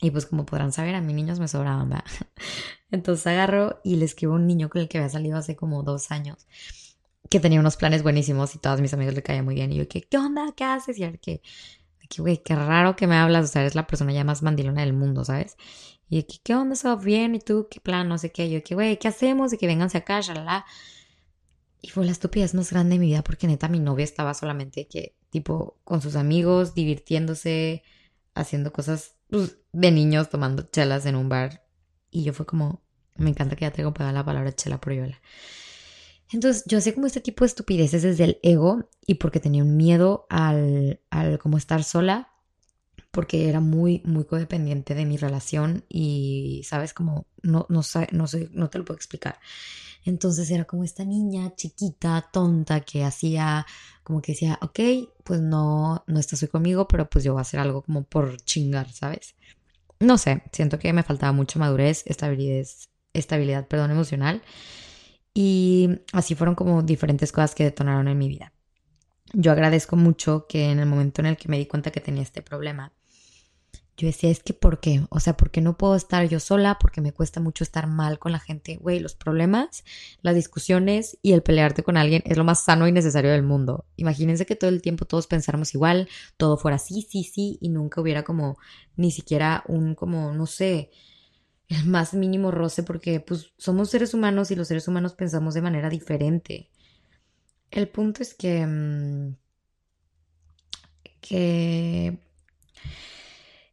[0.00, 2.04] Y pues como podrán saber, a mis niños me sobraban, ¿verdad?
[2.90, 5.84] Entonces agarro y le escribo a un niño con el que había salido hace como
[5.84, 6.48] dos años,
[7.30, 9.72] que tenía unos planes buenísimos y todas mis amigas le caían muy bien.
[9.72, 10.52] Y yo que, ¿qué onda?
[10.56, 10.98] ¿Qué haces?
[10.98, 11.42] Y ver que
[12.12, 14.82] que, güey, qué raro que me hablas, o sea, eres la persona ya más mandilona
[14.82, 15.56] del mundo, ¿sabes?
[16.08, 16.74] Y de que, ¿qué onda?
[16.74, 17.34] ¿Eso bien?
[17.34, 18.08] ¿Y tú qué plan?
[18.08, 18.50] No sé qué.
[18.50, 19.50] Yo, que, güey, ¿qué hacemos?
[19.50, 20.66] De que venganse acá, la
[21.80, 24.86] Y fue la estupidez más grande de mi vida porque neta mi novia estaba solamente
[24.88, 27.82] que, tipo, con sus amigos, divirtiéndose,
[28.34, 31.64] haciendo cosas pues, de niños, tomando chelas en un bar.
[32.10, 32.82] Y yo fue como,
[33.16, 35.20] me encanta que ya tengo pegada la palabra chela por yola.
[36.32, 39.76] Entonces yo hacía como este tipo de estupideces desde el ego y porque tenía un
[39.76, 42.32] miedo al, al como estar sola,
[43.10, 48.48] porque era muy, muy codependiente de mi relación y, sabes, como no, no, no, sé,
[48.52, 49.38] no te lo puedo explicar.
[50.04, 53.66] Entonces era como esta niña chiquita, tonta, que hacía,
[54.02, 54.80] como que decía, ok,
[55.24, 58.40] pues no, no estás hoy conmigo, pero pues yo voy a hacer algo como por
[58.40, 59.36] chingar, ¿sabes?
[60.00, 62.66] No sé, siento que me faltaba mucha madurez, estabilidad,
[63.12, 64.42] estabilidad, perdón, emocional.
[65.34, 68.52] Y así fueron como diferentes cosas que detonaron en mi vida.
[69.32, 72.22] Yo agradezco mucho que en el momento en el que me di cuenta que tenía
[72.22, 72.92] este problema,
[73.96, 75.02] yo decía, es que ¿por qué?
[75.10, 76.78] O sea, ¿por qué no puedo estar yo sola?
[76.80, 78.76] Porque me cuesta mucho estar mal con la gente.
[78.76, 79.84] Güey, los problemas,
[80.22, 83.84] las discusiones y el pelearte con alguien es lo más sano y necesario del mundo.
[83.96, 88.00] Imagínense que todo el tiempo todos pensáramos igual, todo fuera sí, sí, sí, y nunca
[88.00, 88.56] hubiera como
[88.96, 90.90] ni siquiera un, como, no sé,
[91.72, 95.62] el más mínimo roce porque pues somos seres humanos y los seres humanos pensamos de
[95.62, 96.70] manera diferente.
[97.70, 99.34] El punto es que mm,
[101.22, 102.18] que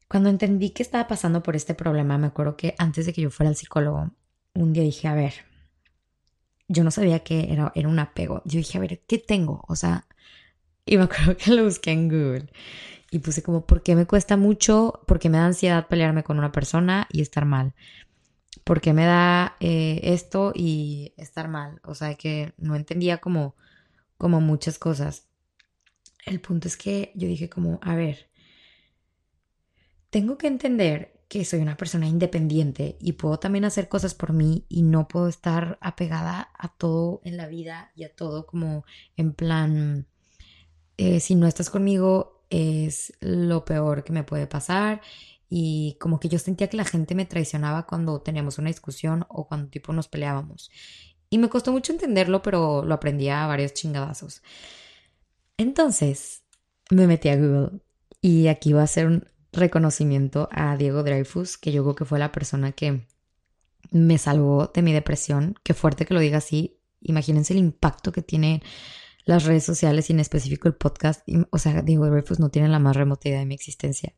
[0.07, 3.29] cuando entendí que estaba pasando por este problema, me acuerdo que antes de que yo
[3.29, 4.11] fuera al psicólogo,
[4.53, 5.33] un día dije, a ver,
[6.67, 8.41] yo no sabía que era, era un apego.
[8.45, 9.65] Yo dije, a ver, ¿qué tengo?
[9.67, 10.07] O sea,
[10.85, 12.49] y me acuerdo que lo busqué en Google
[13.11, 15.01] y puse como, ¿por qué me cuesta mucho?
[15.07, 17.73] Porque me da ansiedad pelearme con una persona y estar mal.
[18.63, 21.79] ¿Por qué me da eh, esto y estar mal?
[21.83, 23.55] O sea, que no entendía como,
[24.17, 25.27] como muchas cosas.
[26.25, 28.29] El punto es que yo dije como, a ver,
[30.09, 34.65] tengo que entender que soy una persona independiente y puedo también hacer cosas por mí
[34.67, 38.83] y no puedo estar apegada a todo en la vida y a todo como
[39.15, 40.07] en plan,
[40.97, 45.01] eh, si no estás conmigo, es lo peor que me puede pasar
[45.49, 49.47] y como que yo sentía que la gente me traicionaba cuando teníamos una discusión o
[49.47, 50.71] cuando tipo nos peleábamos.
[51.29, 54.41] Y me costó mucho entenderlo, pero lo aprendí a varios chingadazos.
[55.57, 56.43] Entonces
[56.89, 57.81] me metí a Google
[58.21, 62.19] y aquí va a hacer un reconocimiento a Diego Dreyfus, que yo creo que fue
[62.19, 63.07] la persona que
[63.91, 65.55] me salvó de mi depresión.
[65.63, 68.61] Qué fuerte que lo diga así, imagínense el impacto que tienen
[69.25, 71.27] las redes sociales y en específico el podcast.
[71.51, 74.13] O sea, digo, pues no tienen la más remota idea de mi existencia.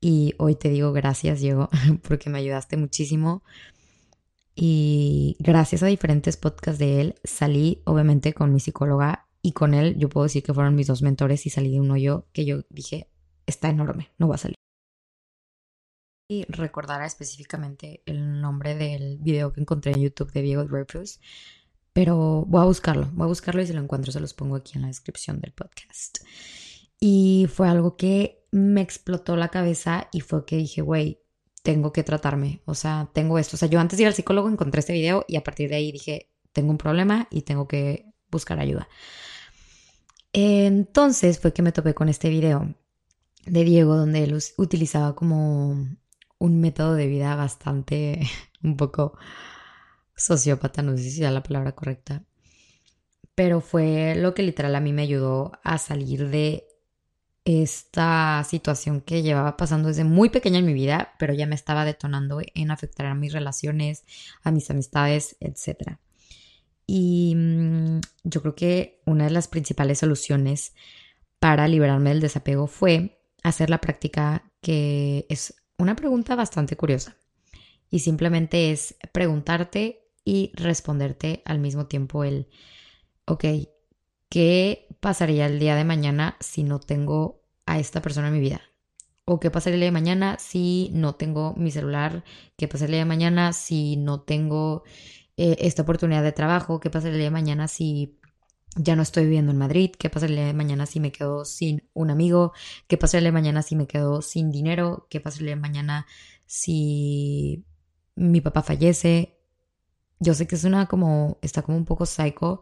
[0.00, 1.68] Y hoy te digo gracias, Diego,
[2.06, 3.42] porque me ayudaste muchísimo.
[4.54, 9.96] Y gracias a diferentes podcasts de él, salí obviamente con mi psicóloga y con él
[9.98, 12.62] yo puedo decir que fueron mis dos mentores y salí de un hoyo que yo
[12.70, 13.08] dije,
[13.46, 14.54] está enorme, no va a salir.
[16.28, 21.20] Y recordará específicamente el nombre del video que encontré en YouTube de Diego Dreyfus,
[21.94, 24.72] pero voy a buscarlo, voy a buscarlo y si lo encuentro se los pongo aquí
[24.74, 26.18] en la descripción del podcast.
[27.00, 31.20] Y fue algo que me explotó la cabeza y fue que dije, güey,
[31.62, 33.56] tengo que tratarme, o sea, tengo esto.
[33.56, 35.76] O sea, yo antes de ir al psicólogo encontré este video y a partir de
[35.76, 38.88] ahí dije, tengo un problema y tengo que buscar ayuda.
[40.32, 42.74] Entonces fue que me topé con este video
[43.46, 45.76] de Diego donde él utilizaba como
[46.38, 48.20] un método de vida bastante,
[48.64, 49.16] un poco
[50.16, 52.24] sociópata, no sé si sea la palabra correcta,
[53.34, 56.66] pero fue lo que literal a mí me ayudó a salir de
[57.44, 61.84] esta situación que llevaba pasando desde muy pequeña en mi vida, pero ya me estaba
[61.84, 64.04] detonando en afectar a mis relaciones,
[64.42, 65.98] a mis amistades, etc.
[66.86, 70.74] Y mm, yo creo que una de las principales soluciones
[71.38, 77.16] para liberarme del desapego fue hacer la práctica que es una pregunta bastante curiosa.
[77.90, 82.48] Y simplemente es preguntarte y responderte al mismo tiempo el,
[83.26, 83.44] ok,
[84.28, 88.62] ¿qué pasaría el día de mañana si no tengo a esta persona en mi vida?
[89.26, 92.24] ¿O qué pasaría el día de mañana si no tengo mi celular?
[92.56, 94.84] ¿Qué pasaría el día de mañana si no tengo
[95.36, 98.18] eh, esta oportunidad de trabajo, qué pasa el día de mañana si
[98.76, 101.44] ya no estoy viviendo en Madrid, qué pasa el día de mañana si me quedo
[101.44, 102.52] sin un amigo,
[102.88, 105.54] qué pasa el día de mañana si me quedo sin dinero, qué pasa el día
[105.56, 106.06] de mañana
[106.46, 107.64] si
[108.16, 109.33] mi papá fallece.
[110.20, 112.60] Yo sé que es una como, está como un poco psycho,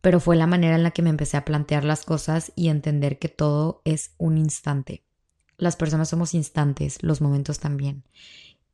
[0.00, 3.18] pero fue la manera en la que me empecé a plantear las cosas y entender
[3.18, 5.04] que todo es un instante.
[5.56, 8.04] Las personas somos instantes, los momentos también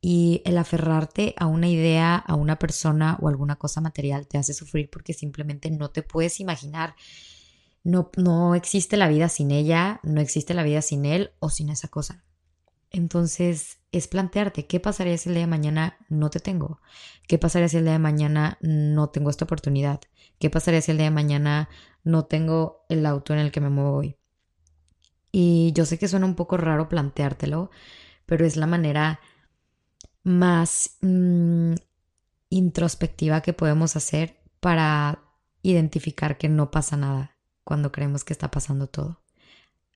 [0.07, 4.53] y el aferrarte a una idea, a una persona o alguna cosa material te hace
[4.53, 6.95] sufrir porque simplemente no te puedes imaginar.
[7.83, 11.69] No, no existe la vida sin ella, no existe la vida sin él o sin
[11.69, 12.23] esa cosa.
[12.91, 16.81] Entonces es plantearte, ¿qué pasaría si el día de mañana no te tengo?
[17.27, 20.01] ¿Qué pasaría si el día de mañana no tengo esta oportunidad?
[20.39, 21.69] ¿Qué pasaría si el día de mañana
[22.03, 24.17] no tengo el auto en el que me muevo hoy?
[25.31, 27.71] Y yo sé que suena un poco raro planteártelo,
[28.25, 29.19] pero es la manera
[30.23, 31.73] más mm,
[32.49, 35.19] introspectiva que podemos hacer para
[35.61, 39.21] identificar que no pasa nada cuando creemos que está pasando todo.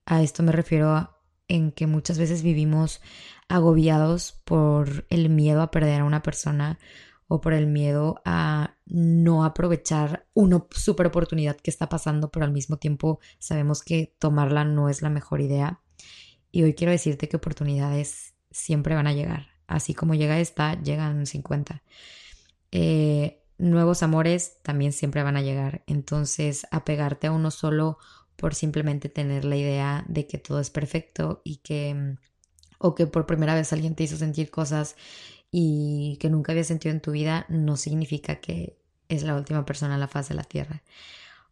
[0.05, 1.18] A esto me refiero
[1.49, 3.01] en que muchas veces vivimos
[3.49, 6.79] agobiados por el miedo a perder a una persona
[7.27, 12.53] o por el miedo a no aprovechar una super oportunidad que está pasando, pero al
[12.53, 15.81] mismo tiempo sabemos que tomarla no es la mejor idea.
[16.51, 21.25] Y hoy quiero decirte que oportunidades siempre van a llegar así como llega esta, llegan
[21.25, 21.81] 50.
[22.71, 25.83] Eh, nuevos amores también siempre van a llegar.
[25.88, 27.99] Entonces, apegarte a uno solo
[28.39, 32.17] por simplemente tener la idea de que todo es perfecto y que, mm,
[32.80, 34.95] o que por primera vez alguien te hizo sentir cosas
[35.52, 38.78] y que nunca habías sentido en tu vida, no significa que
[39.10, 40.84] es la última persona en la faz de la tierra.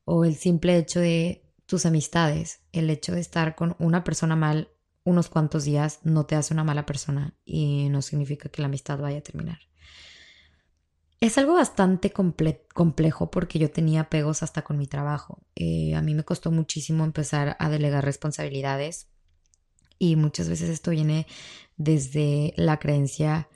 [0.05, 4.69] O el simple hecho de tus amistades, el hecho de estar con una persona mal
[5.03, 8.99] unos cuantos días no te hace una mala persona y no significa que la amistad
[8.99, 9.66] vaya a terminar.
[11.19, 15.41] Es algo bastante complejo porque yo tenía apegos hasta con mi trabajo.
[15.55, 19.07] Eh, a mí me costó muchísimo empezar a delegar responsabilidades
[19.97, 21.25] y muchas veces esto viene
[21.75, 23.49] desde la creencia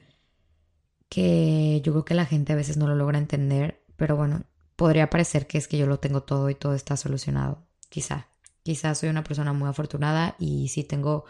[1.08, 4.46] que yo creo que la gente a veces no lo logra entender, pero bueno,
[4.76, 8.30] podría parecer que es que yo lo tengo todo y todo está solucionado, quizá.
[8.64, 11.26] Quizás soy una persona muy afortunada y sí tengo,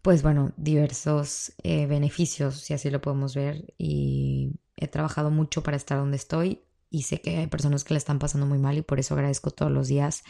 [0.00, 3.74] pues bueno, diversos eh, beneficios, si así lo podemos ver.
[3.78, 7.98] Y he trabajado mucho para estar donde estoy y sé que hay personas que le
[7.98, 10.22] están pasando muy mal y por eso agradezco todos los días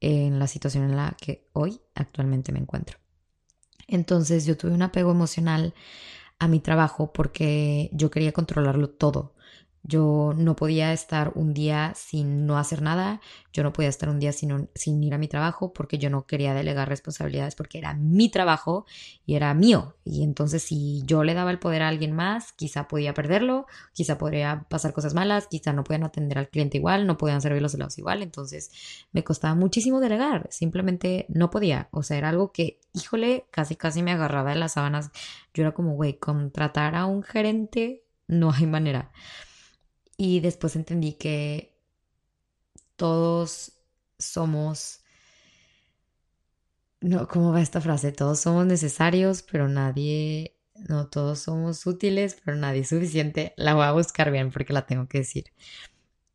[0.00, 2.98] en la situación en la que hoy actualmente me encuentro.
[3.88, 5.74] Entonces yo tuve un apego emocional
[6.38, 9.35] a mi trabajo porque yo quería controlarlo todo.
[9.88, 13.20] Yo no podía estar un día sin no hacer nada,
[13.52, 16.26] yo no podía estar un día sin, sin, ir a mi trabajo porque yo no
[16.26, 18.84] quería delegar responsabilidades porque era mi trabajo
[19.24, 19.94] y era mío.
[20.04, 24.18] Y entonces si yo le daba el poder a alguien más, quizá podía perderlo, quizá
[24.18, 27.74] podría pasar cosas malas, quizá no podían atender al cliente igual, no podían servir los
[27.74, 28.22] helados igual.
[28.22, 28.70] Entonces
[29.12, 31.88] me costaba muchísimo delegar, simplemente no podía.
[31.92, 35.10] O sea, era algo que, híjole, casi casi me agarraba de las sábanas.
[35.54, 39.10] Yo era como, güey, contratar a un gerente no hay manera.
[40.16, 41.76] Y después entendí que
[42.96, 43.72] todos
[44.18, 45.00] somos...
[47.00, 48.12] No, ¿cómo va esta frase?
[48.12, 50.56] Todos somos necesarios, pero nadie...
[50.88, 53.54] No, todos somos útiles, pero nadie es suficiente.
[53.56, 55.52] La voy a buscar bien porque la tengo que decir.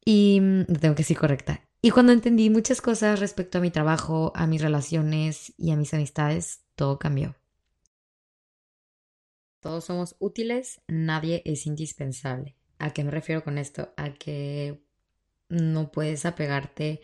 [0.03, 1.61] Y mm, la tengo que decir correcta.
[1.81, 5.93] Y cuando entendí muchas cosas respecto a mi trabajo, a mis relaciones y a mis
[5.93, 7.35] amistades, todo cambió.
[9.61, 12.55] Todos somos útiles, nadie es indispensable.
[12.81, 13.93] ¿A qué me refiero con esto?
[13.95, 14.83] A que
[15.49, 17.01] no puedes apegarte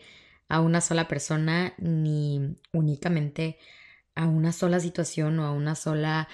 [0.48, 3.58] a una sola persona ni únicamente
[4.16, 6.28] a una sola situación o a una sola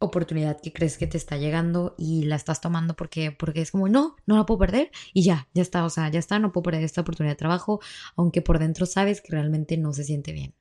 [0.00, 3.88] oportunidad que crees que te está llegando y la estás tomando porque, porque es como,
[3.88, 6.62] no, no la puedo perder y ya, ya está, o sea, ya está, no puedo
[6.62, 7.80] perder esta oportunidad de trabajo,
[8.16, 10.54] aunque por dentro sabes que realmente no se siente bien,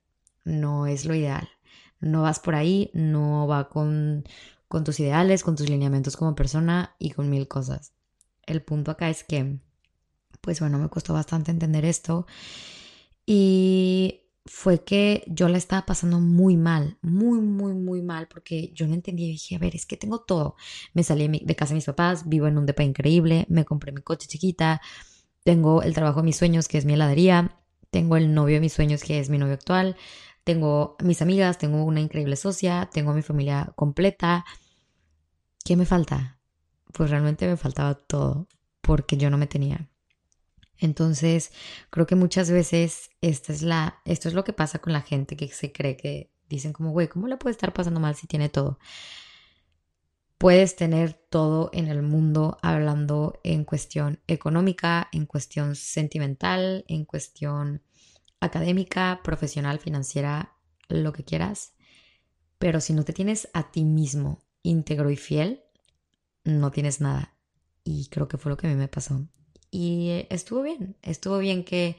[0.44, 1.48] no es lo ideal,
[2.02, 4.26] no vas por ahí, no va con,
[4.68, 7.94] con tus ideales, con tus lineamientos como persona y con mil cosas.
[8.48, 9.60] El punto acá es que,
[10.42, 12.26] pues bueno, me costó bastante entender esto
[13.26, 18.88] y fue que yo la estaba pasando muy mal, muy, muy, muy mal, porque yo
[18.88, 20.56] no entendía y dije, a ver, es que tengo todo.
[20.94, 24.02] Me salí de casa de mis papás, vivo en un depa increíble, me compré mi
[24.02, 24.82] coche chiquita,
[25.44, 27.60] tengo el trabajo de mis sueños, que es mi heladería,
[27.92, 29.98] tengo el novio de mis sueños, que es mi novio actual,
[30.46, 34.46] tengo mis amigas, tengo una increíble socia, tengo mi familia completa.
[35.66, 36.37] ¿Qué me falta?
[36.98, 38.48] Pues realmente me faltaba todo
[38.82, 39.88] porque yo no me tenía.
[40.80, 41.52] Entonces,
[41.92, 45.38] creo que muchas veces esta es la, esto es lo que pasa con la gente
[45.38, 48.50] que se cree que dicen como, güey, ¿cómo le puede estar pasando mal si tiene
[48.50, 48.80] todo?
[50.40, 57.84] Puedes tener todo en el mundo hablando en cuestión económica, en cuestión sentimental, en cuestión
[58.40, 60.56] académica, profesional, financiera,
[60.90, 61.74] lo que quieras.
[62.58, 65.62] Pero si no te tienes a ti mismo íntegro y fiel,
[66.48, 67.36] no tienes nada.
[67.84, 69.28] Y creo que fue lo que a mí me pasó.
[69.70, 71.98] Y estuvo bien, estuvo bien que,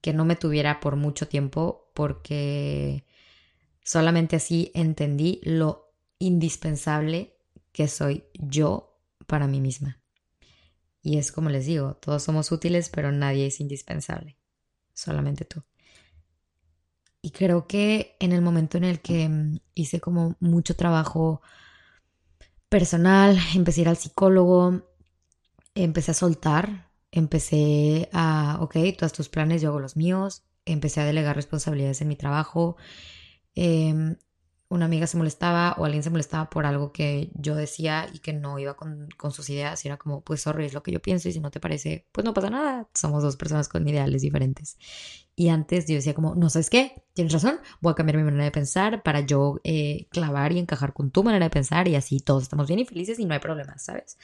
[0.00, 3.04] que no me tuviera por mucho tiempo porque
[3.82, 7.36] solamente así entendí lo indispensable
[7.72, 10.00] que soy yo para mí misma.
[11.02, 14.36] Y es como les digo, todos somos útiles, pero nadie es indispensable
[14.92, 15.62] solamente tú.
[17.22, 21.42] Y creo que en el momento en el que mm, hice como mucho trabajo
[22.70, 24.82] personal, empecé a ir al psicólogo,
[25.74, 31.04] empecé a soltar, empecé a, ok, todos tus planes, yo hago los míos, empecé a
[31.04, 32.76] delegar responsabilidades en mi trabajo,
[33.54, 34.16] eh,
[34.70, 38.32] una amiga se molestaba o alguien se molestaba por algo que yo decía y que
[38.32, 41.32] no iba con, sus ideas era como, pues sorry, es lo que yo pienso y
[41.32, 44.78] si no te parece, pues no pasa nada, somos dos personas con ideales diferentes.
[45.40, 48.44] Y antes yo decía como, no sabes qué, tienes razón, voy a cambiar mi manera
[48.44, 52.20] de pensar para yo eh, clavar y encajar con tu manera de pensar y así
[52.20, 54.18] todos estamos bien y felices y no hay problemas, ¿sabes?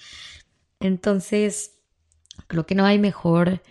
[0.79, 1.79] Entonces,
[2.49, 3.63] creo que no hay mejor,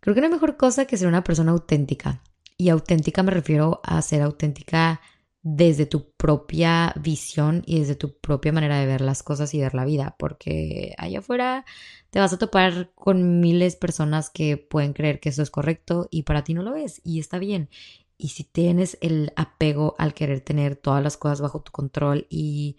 [0.00, 2.22] creo que no hay mejor cosa que ser una persona auténtica.
[2.58, 5.00] Y auténtica me refiero a ser auténtica
[5.40, 9.72] desde tu propia visión y desde tu propia manera de ver las cosas y ver
[9.72, 11.64] la vida, porque allá afuera
[12.10, 16.08] te vas a topar con miles de personas que pueden creer que eso es correcto
[16.10, 17.68] y para ti no lo es y está bien.
[18.16, 22.76] Y si tienes el apego al querer tener todas las cosas bajo tu control y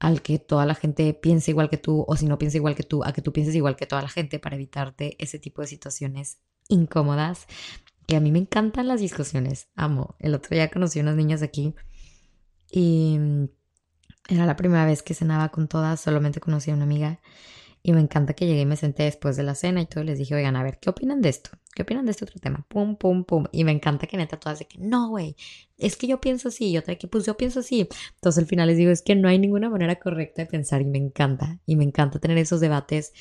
[0.00, 2.82] al que toda la gente piense igual que tú o si no piensa igual que
[2.82, 5.68] tú, a que tú pienses igual que toda la gente para evitarte ese tipo de
[5.68, 7.46] situaciones incómodas,
[8.06, 10.16] que a mí me encantan las discusiones, amo.
[10.18, 11.74] El otro día conocí unas niñas aquí
[12.70, 13.18] y
[14.28, 17.20] era la primera vez que cenaba con todas, solamente conocí a una amiga.
[17.82, 20.04] Y me encanta que llegué y me senté después de la cena y todo.
[20.04, 21.50] Les dije, oigan, a ver, ¿qué opinan de esto?
[21.74, 22.66] ¿Qué opinan de este otro tema?
[22.68, 23.46] Pum, pum, pum.
[23.52, 25.34] Y me encanta que neta todas de que, no, güey,
[25.78, 26.70] es que yo pienso así.
[26.70, 27.88] Y otra que, pues yo pienso así.
[28.16, 30.84] Entonces al final les digo, es que no hay ninguna manera correcta de pensar y
[30.84, 31.58] me encanta.
[31.64, 33.12] Y me encanta tener esos debates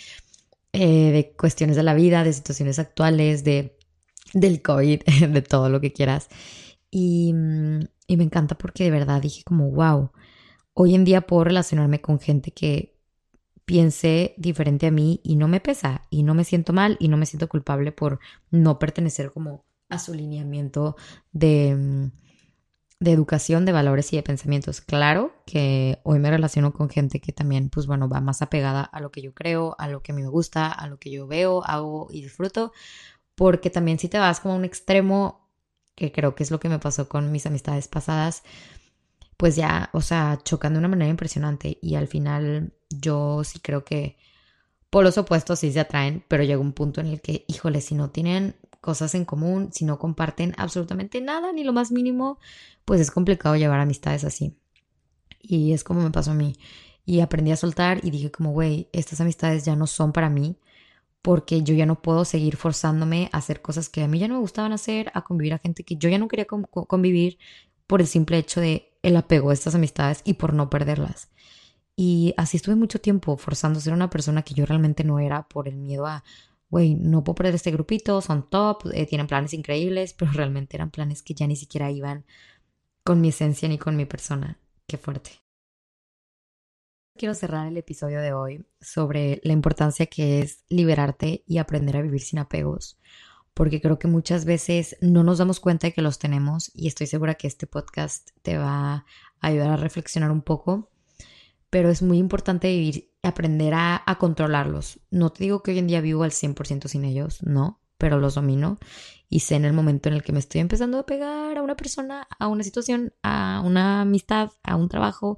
[0.74, 3.78] eh, de cuestiones de la vida, de situaciones actuales, de,
[4.34, 6.28] del COVID, de todo lo que quieras.
[6.92, 7.34] Y,
[8.08, 10.12] y me encanta porque de verdad dije como, wow,
[10.74, 12.99] hoy en día puedo relacionarme con gente que
[13.70, 17.18] piense diferente a mí y no me pesa y no me siento mal y no
[17.18, 20.96] me siento culpable por no pertenecer como a su lineamiento
[21.34, 22.12] de, mm,
[23.00, 24.82] de educación, de valores y de pensamientos.
[24.82, 29.02] Claro que hoy me relaciono con gente que también, pues bueno, va más apegada a
[29.02, 31.28] lo que yo creo, a lo que a mí me gusta, a lo que yo
[31.28, 32.74] veo, hago y disfruto,
[33.36, 35.48] porque también si te vas como a un extremo
[35.94, 38.42] que creo que es lo que me pasó con mis amistades pasadas,
[39.38, 43.84] pues ya, o sea, chocan de una manera impresionante y al final yo sí creo
[43.84, 44.18] que
[44.90, 47.96] por los opuestos sí se atraen, pero llega un punto en el que, híjole, si
[47.96, 52.40] no tienen cosas en común, si no comparten absolutamente nada, ni lo más mínimo,
[52.86, 54.56] pues es complicado llevar amistades así.
[55.42, 56.56] Y es como me pasó a mí.
[57.06, 60.58] Y aprendí a soltar y dije como, güey, estas amistades ya no son para mí
[61.22, 64.36] porque yo ya no puedo seguir forzándome a hacer cosas que a mí ya no
[64.36, 67.38] me gustaban hacer, a convivir a gente que yo ya no quería convivir
[67.88, 71.30] por el simple hecho de el apego a estas amistades y por no perderlas.
[72.02, 75.50] Y así estuve mucho tiempo forzando a ser una persona que yo realmente no era
[75.50, 76.24] por el miedo a,
[76.70, 80.92] güey, no puedo perder este grupito, son top, eh, tienen planes increíbles, pero realmente eran
[80.92, 82.26] planes que ya ni siquiera iban
[83.04, 84.60] con mi esencia ni con mi persona.
[84.88, 85.32] Qué fuerte
[87.18, 92.02] quiero cerrar el episodio de hoy sobre la importancia que es liberarte y aprender a
[92.02, 92.98] vivir sin apegos,
[93.54, 97.08] porque creo que muchas veces no nos damos cuenta de que los tenemos y estoy
[97.08, 99.06] segura que este podcast te va a
[99.42, 100.90] ayudar a reflexionar un poco,
[101.70, 105.00] pero es muy importante vivir, aprender a, a controlarlos.
[105.12, 108.36] No te digo que hoy en día vivo al 100% sin ellos, no, pero los
[108.36, 108.80] domino
[109.30, 111.76] y sé en el momento en el que me estoy empezando a pegar a una
[111.76, 115.38] persona, a una situación, a una amistad, a un trabajo,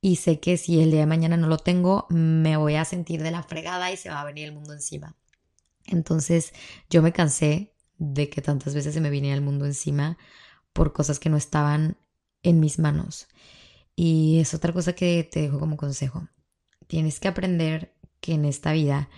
[0.00, 3.22] y sé que si el día de mañana no lo tengo, me voy a sentir
[3.22, 5.16] de la fregada y se va a venir el mundo encima.
[5.86, 6.54] Entonces
[6.88, 10.16] yo me cansé de que tantas veces se me viniera el mundo encima
[10.72, 11.98] por cosas que no estaban
[12.42, 13.28] en mis manos.
[14.02, 16.26] Y es otra cosa que te dejo como consejo.
[16.86, 19.10] Tienes que aprender que en esta vida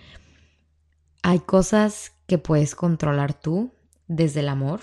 [1.21, 3.71] hay cosas que puedes controlar tú
[4.09, 4.81] desde el amor,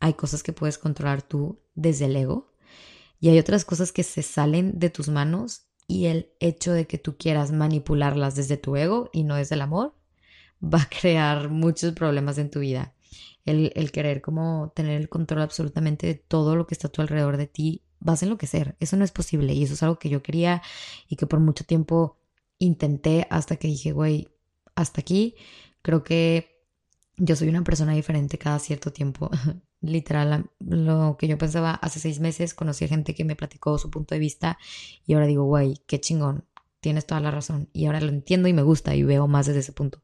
[0.00, 2.54] hay cosas que puedes controlar tú desde el ego
[3.20, 6.96] y hay otras cosas que se salen de tus manos y el hecho de que
[6.96, 9.94] tú quieras manipularlas desde tu ego y no desde el amor
[10.64, 12.94] va a crear muchos problemas en tu vida.
[13.44, 17.02] El, el, querer como tener el control absolutamente de todo lo que está a tu
[17.02, 18.76] alrededor de ti, vas a enloquecer.
[18.80, 20.62] Eso no es posible y eso es algo que yo quería
[21.08, 22.18] y que por mucho tiempo
[22.58, 24.28] intenté hasta que dije, güey,
[24.74, 25.34] hasta aquí.
[25.82, 26.62] Creo que
[27.16, 29.30] yo soy una persona diferente cada cierto tiempo.
[29.80, 33.90] literal, lo que yo pensaba hace seis meses, conocí a gente que me platicó su
[33.90, 34.58] punto de vista
[35.06, 36.44] y ahora digo, guay, qué chingón,
[36.80, 37.68] tienes toda la razón.
[37.72, 40.02] Y ahora lo entiendo y me gusta y veo más desde ese punto.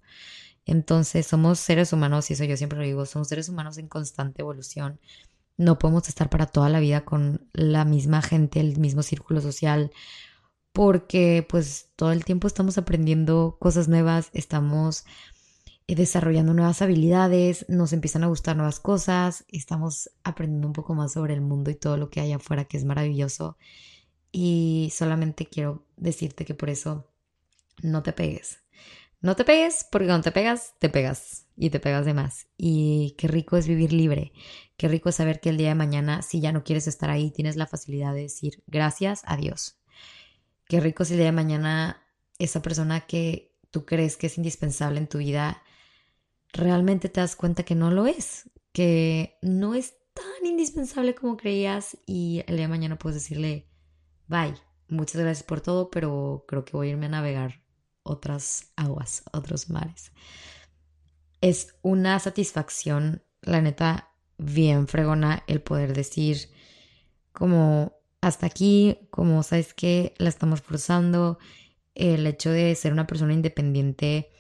[0.65, 4.43] Entonces, somos seres humanos, y eso yo siempre lo digo, somos seres humanos en constante
[4.43, 5.01] evolución.
[5.57, 9.93] No podemos estar para toda la vida con la misma gente, el mismo círculo social,
[10.73, 15.05] porque pues todo el tiempo estamos aprendiendo cosas nuevas, estamos
[15.87, 21.13] eh, desarrollando nuevas habilidades, nos empiezan a gustar nuevas cosas, estamos aprendiendo un poco más
[21.13, 23.57] sobre el mundo y todo lo que hay afuera, que es maravilloso.
[24.33, 27.07] Y solamente quiero decirte que por eso
[27.83, 28.61] no te pegues.
[29.23, 32.49] No te pegues porque cuando te pegas, te pegas y te pegas de más.
[32.59, 34.33] Y qué rico es vivir libre.
[34.77, 37.31] Qué rico es saber que el día de mañana, si ya no quieres estar ahí,
[37.31, 39.79] tienes la facilidad de decir gracias a Dios.
[40.67, 42.05] Qué rico es el día de mañana
[42.39, 45.63] esa persona que tú crees que es indispensable en tu vida
[46.53, 51.97] realmente te das cuenta que no lo es, que no es tan indispensable como creías
[52.07, 53.69] y el día de mañana puedes decirle,
[54.27, 54.55] bye,
[54.89, 57.62] muchas gracias por todo, pero creo que voy a irme a navegar
[58.03, 60.13] otras aguas, otros mares.
[61.41, 66.51] Es una satisfacción, la neta, bien fregona el poder decir
[67.33, 71.39] como hasta aquí, como sabes que la estamos forzando,
[71.95, 74.31] el hecho de ser una persona independiente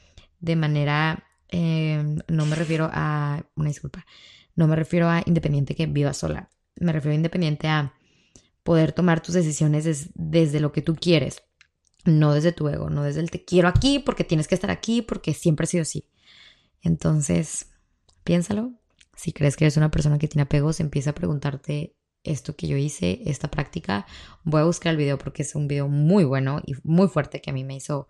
[0.40, 4.06] de manera Em, no me refiero a, una disculpa,
[4.56, 6.48] no me refiero a independiente que viva sola,
[6.80, 7.92] me refiero a independiente a
[8.62, 11.42] poder tomar tus decisiones desde lo que tú quieres,
[12.04, 15.02] no desde tu ego, no desde el te quiero aquí porque tienes que estar aquí
[15.02, 16.06] porque siempre ha sido así.
[16.82, 17.66] Entonces,
[18.24, 18.72] piénsalo.
[19.14, 21.94] Si crees que eres una persona que tiene apegos, empieza a preguntarte
[22.24, 24.06] esto que yo hice, esta práctica.
[24.44, 27.50] Voy a buscar el video porque es un video muy bueno y muy fuerte que
[27.50, 28.08] a mí me hizo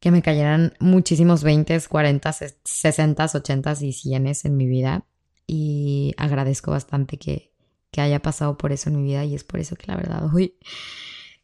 [0.00, 2.32] que me cayeran muchísimos 20, 40,
[2.62, 5.04] 60, 80 y 100 en mi vida.
[5.46, 7.52] Y agradezco bastante que,
[7.90, 10.32] que haya pasado por eso en mi vida y es por eso que la verdad
[10.32, 10.54] hoy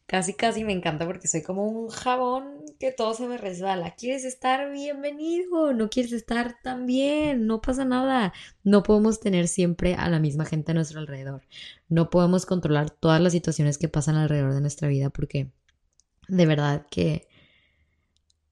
[0.07, 3.95] casi casi me encanta porque soy como un jabón que todo se me resbala.
[3.95, 5.73] ¿Quieres estar bienvenido?
[5.73, 7.47] ¿No quieres estar tan bien?
[7.47, 8.33] No pasa nada.
[8.63, 11.41] No podemos tener siempre a la misma gente a nuestro alrededor.
[11.89, 15.51] No podemos controlar todas las situaciones que pasan alrededor de nuestra vida porque
[16.27, 17.27] de verdad que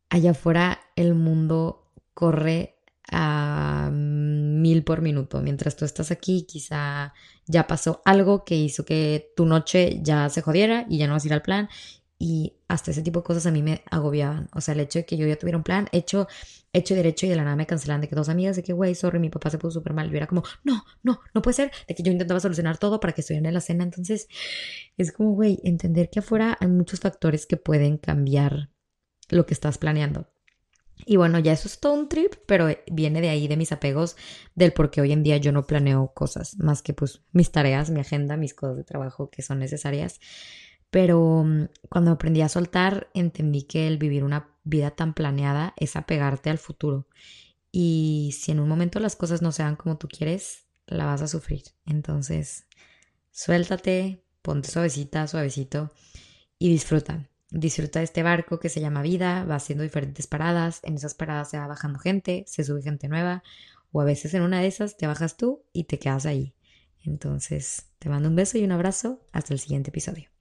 [0.10, 2.78] allá afuera el mundo corre
[3.12, 3.90] a
[4.64, 5.42] mil por minuto.
[5.42, 7.14] Mientras tú estás aquí, quizá
[7.46, 11.26] ya pasó algo que hizo que tu noche ya se jodiera y ya no vas
[11.26, 11.70] a ir al plan.
[12.18, 14.50] Y hasta ese tipo de cosas a mí me agobiaban.
[14.54, 16.28] O sea, el hecho de que yo ya tuviera un plan hecho,
[16.72, 18.96] hecho derecho y de la nada me cancelan de que dos amigas de que, güey,
[18.96, 20.10] sorry, mi papá se puso súper mal.
[20.10, 21.72] Yo era como, no, no, no puede ser.
[21.88, 23.84] De que yo intentaba solucionar todo para que estuvieran en la cena.
[23.84, 24.30] Entonces,
[24.98, 28.70] es como, güey, entender que afuera hay muchos factores que pueden cambiar
[29.30, 30.33] lo que estás planeando.
[31.06, 34.16] Y bueno, ya eso es todo un trip, pero viene de ahí, de mis apegos,
[34.56, 37.90] del por qué hoy en día yo no planeo cosas, más que pues mis tareas,
[37.90, 40.20] mi agenda, mis cosas de trabajo que son necesarias.
[40.90, 45.96] Pero mm, cuando aprendí a soltar, entendí que el vivir una vida tan planeada es
[45.96, 47.08] apegarte al futuro.
[47.72, 51.28] Y si en un momento las cosas no sean como tú quieres, la vas a
[51.28, 51.64] sufrir.
[51.86, 52.66] Entonces,
[53.32, 55.92] suéltate, ponte suavecita, suavecito
[56.60, 57.28] y disfruta.
[57.56, 61.52] Disfruta de este barco que se llama vida, va haciendo diferentes paradas, en esas paradas
[61.52, 63.44] se va bajando gente, se sube gente nueva,
[63.92, 66.56] o a veces en una de esas te bajas tú y te quedas ahí.
[67.04, 70.33] Entonces, te mando un beso y un abrazo, hasta el siguiente episodio.